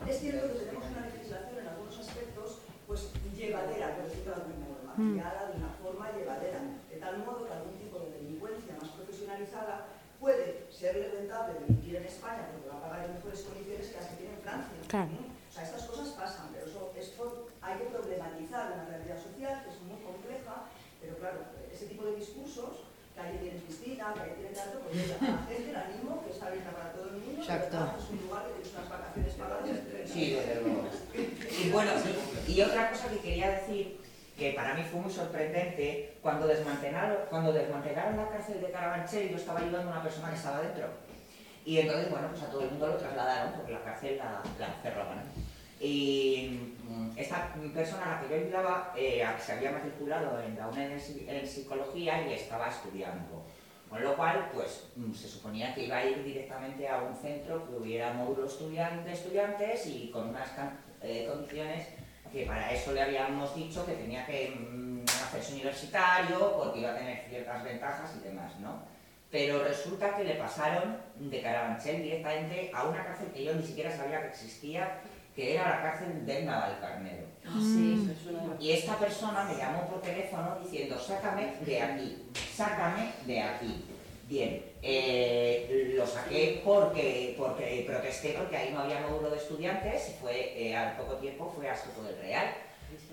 [0.07, 4.65] es cierto que tenemos una legislación en algunos aspectos pues llevadera, por decirlo de alguna
[4.65, 8.89] forma, creada de una forma llevadera, de tal modo que algún tipo de delincuencia más
[8.95, 9.87] profesionalizada
[10.19, 14.07] puede serle rentable delinquir en España porque va a pagar en mejores condiciones que las
[14.07, 14.77] que tiene en Francia.
[14.79, 19.81] O sea, estas cosas pasan, pero eso, hay que problematizar una realidad social que es
[19.83, 20.65] muy compleja,
[21.01, 21.39] pero claro,
[21.71, 22.86] ese tipo de discursos,
[23.17, 26.31] que ahí tienes piscina, que ahí tienes teatro, pues a la gente le animo que
[26.31, 27.77] está abierta para todo el mundo, Exacto.
[27.97, 29.65] es un lugar que tienes unas vacaciones pagadas.
[30.05, 30.85] Sí, desde luego.
[31.17, 31.91] Y bueno,
[32.47, 33.99] y, y otra cosa que quería decir,
[34.37, 39.37] que para mí fue muy sorprendente, cuando desmantelaron, cuando desmantelaron la cárcel de Carabanchel, yo
[39.37, 40.87] estaba ayudando a una persona que estaba dentro.
[41.65, 44.81] Y entonces, bueno, pues a todo el mundo lo trasladaron, porque la cárcel la, la
[44.83, 45.23] cerraban.
[45.79, 50.67] Y mm, esta persona a la que yo ayudaba eh, se había matriculado en la
[50.67, 53.45] UNED en, psi- en psicología y estaba estudiando.
[53.89, 57.67] Con lo cual, pues mm, se suponía que iba a ir directamente a un centro
[57.69, 60.49] que hubiera módulo estudian- de estudiantes y con unas
[61.01, 61.87] eh, condiciones
[62.31, 66.97] que para eso le habíamos dicho que tenía que mm, hacerse universitario porque iba a
[66.97, 68.81] tener ciertas ventajas y demás, ¿no?
[69.29, 73.95] Pero resulta que le pasaron de Carabanchel directamente a una cárcel que yo ni siquiera
[73.95, 74.99] sabía que existía,
[75.37, 77.27] que era la cárcel del Navalcarnero.
[77.45, 82.23] Ah, sí, una- Y esta persona me llamó por teléfono diciendo, sácame de aquí,
[82.55, 83.85] sácame de aquí.
[84.27, 90.13] Bien, eh, lo saqué porque, porque protesté porque ahí no había módulo de estudiantes y
[90.19, 92.47] fue, eh, al poco tiempo fue a Soto del Real.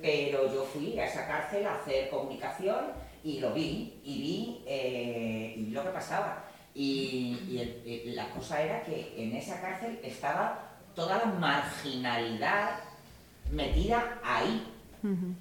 [0.00, 2.86] Pero yo fui a esa cárcel a hacer comunicación
[3.22, 6.44] y lo vi, y vi, eh, y vi lo que pasaba.
[6.74, 12.80] Y, y el- el- la cosa era que en esa cárcel estaba toda la marginalidad
[13.50, 14.70] metida ahí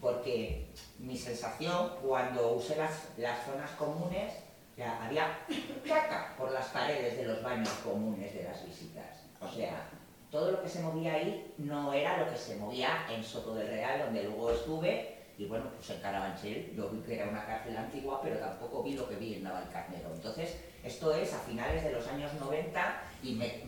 [0.02, 0.68] porque
[1.00, 4.34] mi sensación cuando usé las, las zonas comunes
[4.76, 5.40] sea, había
[5.88, 9.24] caca por las paredes de los baños comunes de las visitas.
[9.40, 9.90] O sea,
[10.32, 13.68] todo lo que se movía ahí no era lo que se movía en Soto del
[13.68, 17.78] Real, donde luego estuve, y bueno, pues en Carabanchel yo vi que era una cárcel
[17.78, 20.14] antigua, pero tampoco vi lo que vi en Navalcarnero.
[20.14, 23.62] Entonces, esto es a finales de los años 90 y me,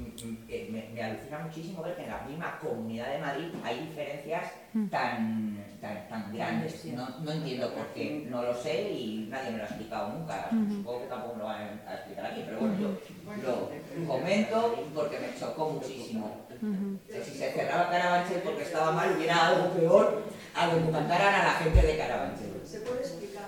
[0.47, 4.51] me- me- me alucina muchísimo ver que en la misma comunidad de Madrid hay diferencias
[4.91, 6.83] tan, tan, tan grandes.
[6.85, 10.49] No, no entiendo por qué, no lo sé y nadie me lo ha explicado nunca.
[10.75, 12.89] Supongo que tampoco me lo van a explicar aquí, pero bueno, yo
[14.01, 16.41] lo comento porque me chocó muchísimo.
[17.23, 21.43] Si se cerraba Carabanchel porque estaba mal, hubiera algo peor a lo que mataran a
[21.45, 22.61] la gente de Carabanchel.
[22.65, 23.45] ¿Se puede explicar?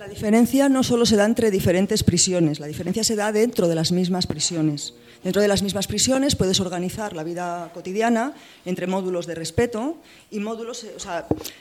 [0.00, 3.74] La diferencia no solo se da entre diferentes prisiones, la diferencia se da dentro de
[3.74, 4.94] las mismas prisiones.
[5.22, 8.32] Dentro de las mismas prisiones puedes organizar la vida cotidiana
[8.64, 9.98] entre módulos de respeto
[10.30, 10.94] y módulos, eh,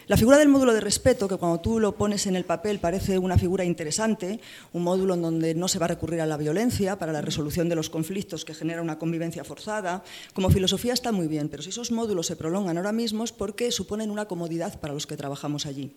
[0.07, 3.19] la figura del módulo de respeto, que cuando tú lo pones en el papel parece
[3.19, 4.39] una figura interesante,
[4.71, 7.67] un módulo en donde no se va a recurrir a la violencia para la resolución
[7.67, 11.71] de los conflictos que genera una convivencia forzada, como filosofía está muy bien, pero si
[11.71, 15.65] esos módulos se prolongan ahora mismo es porque suponen una comodidad para los que trabajamos
[15.65, 15.91] allí.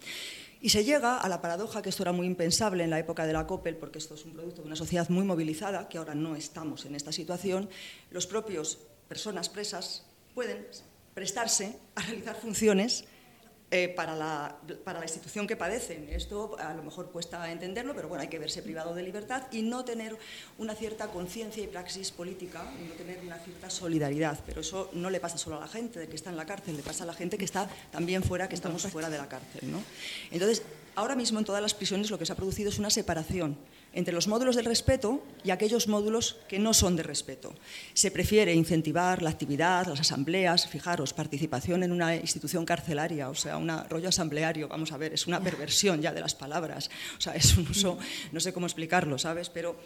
[0.64, 3.32] Y se llega a la paradoja, que esto era muy impensable en la época de
[3.32, 6.36] la COPEL, porque esto es un producto de una sociedad muy movilizada, que ahora no
[6.36, 7.68] estamos en esta situación,
[8.12, 10.06] los propios personas presas
[10.36, 10.64] pueden
[11.14, 13.04] prestarse a realizar funciones
[13.74, 14.54] eh, para, la,
[14.84, 16.06] para la institución que padecen.
[16.10, 19.62] Esto a lo mejor cuesta entenderlo, pero bueno, hay que verse privado de libertad y
[19.62, 20.14] no tener
[20.58, 24.38] una cierta conciencia y praxis política, y no tener una cierta solidaridad.
[24.44, 26.82] Pero eso no le pasa solo a la gente que está en la cárcel, le
[26.82, 29.72] pasa a la gente que está también fuera, que estamos fuera de la cárcel.
[29.72, 29.82] ¿no?
[30.30, 30.62] Entonces,
[30.94, 33.56] ahora mismo en todas las prisiones lo que se ha producido es una separación
[33.92, 37.54] entre los módulos del respeto y aquellos módulos que no son de respeto.
[37.94, 43.56] Se prefiere incentivar la actividad, las asambleas, fijaros, participación en una institución carcelaria, o sea,
[43.56, 47.34] un rollo asambleario, vamos a ver, es una perversión ya de las palabras, o sea,
[47.34, 47.98] es un uso,
[48.32, 49.50] no sé cómo explicarlo, ¿sabes?
[49.50, 49.76] Pero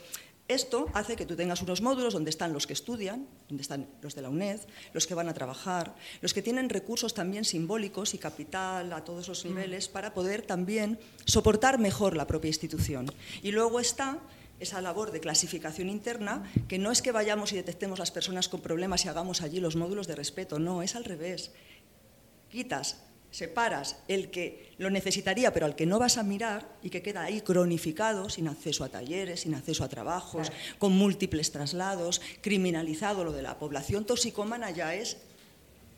[0.48, 4.14] esto hace que tú tengas unos módulos donde están los que estudian, donde están los
[4.14, 4.60] de la UNED,
[4.92, 9.26] los que van a trabajar, los que tienen recursos también simbólicos y capital a todos
[9.26, 13.12] los niveles para poder también soportar mejor la propia institución.
[13.42, 14.20] Y luego está
[14.60, 18.60] esa labor de clasificación interna, que no es que vayamos y detectemos las personas con
[18.60, 21.50] problemas y hagamos allí los módulos de respeto, no, es al revés.
[22.50, 27.02] Quitas separas el que lo necesitaría, pero al que no vas a mirar y que
[27.02, 33.24] queda ahí cronificado, sin acceso a talleres, sin acceso a trabajos, con múltiples traslados, criminalizado
[33.24, 35.18] lo de la población toxicómana ya es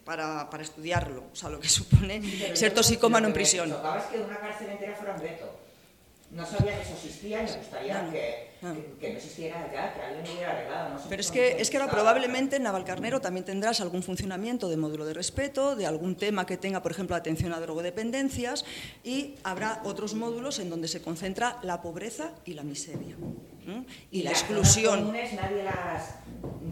[0.05, 3.69] para, para estudiarlo, o sea, lo que supone Pero ser toxicómano en prisión.
[4.11, 5.58] que una cárcel entera fuera un veto.
[6.31, 9.95] No sabía que eso existía y me gustaría No, que, que, que no existiera ya,
[9.95, 10.91] que alguien hubiera arreglado.
[10.91, 14.69] No sé Pero es que, es que ahora probablemente en Navalcarnero también tendrás algún funcionamiento
[14.69, 18.67] de módulo de respeto, de algún tema que tenga, por ejemplo, atención a drogodependencias,
[19.03, 23.17] y habrá otros módulos en donde se concentra la pobreza y la miseria.
[23.67, 23.85] ¿m?
[24.11, 25.01] Y, la las zonas exclusión.
[25.01, 26.15] comunes nadie las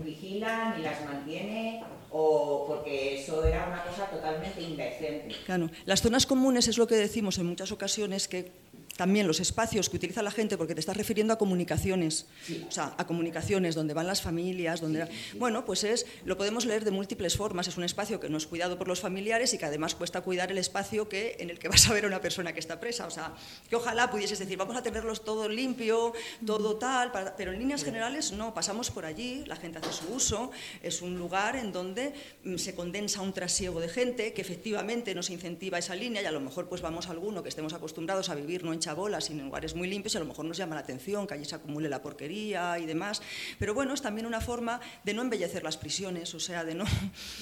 [0.05, 5.35] vigila ni las mantiene, o porque eso era una cosa totalmente indecente.
[5.47, 8.53] Claro, las zonas comunes es lo que decimos en muchas ocasiones que
[8.97, 12.27] también los espacios que utiliza la gente, porque te estás refiriendo a comunicaciones,
[12.69, 15.07] o sea, a comunicaciones donde van las familias, donde
[15.39, 17.69] bueno, pues es lo podemos leer de múltiples formas.
[17.69, 20.51] Es un espacio que no es cuidado por los familiares y que además cuesta cuidar
[20.51, 23.07] el espacio que en el que vas a ver a una persona que está presa.
[23.07, 23.35] O sea,
[23.69, 26.13] que ojalá pudieses decir vamos a tenerlos todo limpio,
[26.47, 28.55] todo tal, para- pero en líneas generales no.
[28.55, 30.51] Pasamos por allí, la gente hace su uso.
[30.83, 35.31] Es un lugar en donde mm, se condensa un trasiego de gente que efectivamente nos
[35.31, 38.35] incentiva esa línea y a lo mejor pues vamos a alguno que estemos acostumbrados a
[38.35, 38.81] vivir no en
[39.21, 41.45] sino en lugares muy limpios y a lo mejor nos llama la atención que allí
[41.45, 43.21] se acumule la porquería y demás.
[43.59, 46.85] Pero bueno, es también una forma de no embellecer las prisiones, o sea, de no...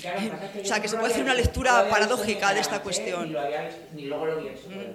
[0.01, 0.21] Claro,
[0.63, 3.35] o sea, que se puede hacer una lectura paradójica de esta cuestión.
[3.95, 4.41] Ni, luego lo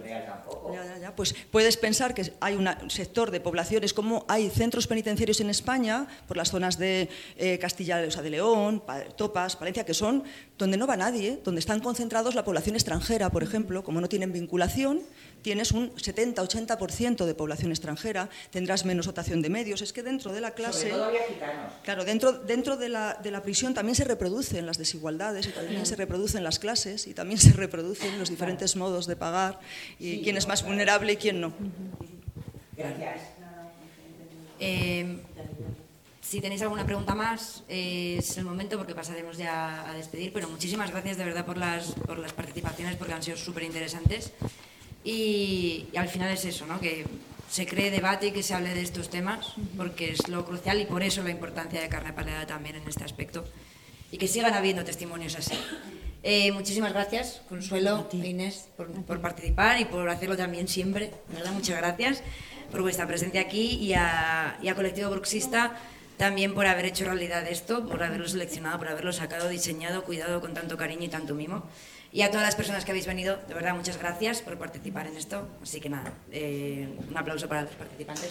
[0.03, 0.73] Real tampoco.
[0.73, 1.15] Ya, ya, ya.
[1.15, 6.07] Pues puedes pensar que hay un sector de poblaciones, como hay centros penitenciarios en España,
[6.27, 10.23] por las zonas de eh, Castilla, o sea, de León, Pa- Topas, Palencia, que son
[10.57, 14.31] donde no va nadie, donde están concentrados la población extranjera, por ejemplo, como no tienen
[14.33, 15.01] vinculación,
[15.41, 15.91] tienes un
[16.47, 19.81] 70-80% de población extranjera, tendrás menos dotación de medios.
[19.81, 20.81] Es que dentro de la clase...
[20.81, 21.73] Sobre todo había gitanos.
[21.83, 25.85] Claro, dentro, dentro de, la, de la prisión también se reproducen las desigualdades y también
[25.85, 29.59] se reproducen las clases y también se reproducen los diferentes modos de pagar
[29.99, 31.53] y Sí, quién es más vulnerable y quién no.
[32.75, 33.21] Gracias.
[34.59, 35.19] Eh,
[36.21, 40.31] si tenéis alguna pregunta más, eh, es el momento porque pasaremos ya a despedir.
[40.31, 44.31] Pero muchísimas gracias de verdad por las, por las participaciones porque han sido súper interesantes.
[45.03, 46.79] Y, y al final es eso, ¿no?
[46.79, 47.05] que
[47.49, 50.85] se cree debate y que se hable de estos temas porque es lo crucial y
[50.85, 53.45] por eso la importancia de carne palada también en este aspecto.
[54.11, 55.55] Y que sigan habiendo testimonios así.
[56.23, 61.11] Eh, muchísimas gracias, Consuelo e Inés, por, por participar y por hacerlo también siempre.
[61.53, 62.23] Muchas gracias
[62.71, 65.77] por vuestra presencia aquí y a, y a Colectivo Bruxista
[66.17, 70.53] también por haber hecho realidad esto, por haberlo seleccionado, por haberlo sacado, diseñado, cuidado con
[70.53, 71.63] tanto cariño y tanto mimo.
[72.11, 75.15] Y a todas las personas que habéis venido, de verdad, muchas gracias por participar en
[75.15, 75.47] esto.
[75.61, 78.29] Así que nada, eh, un aplauso para los participantes.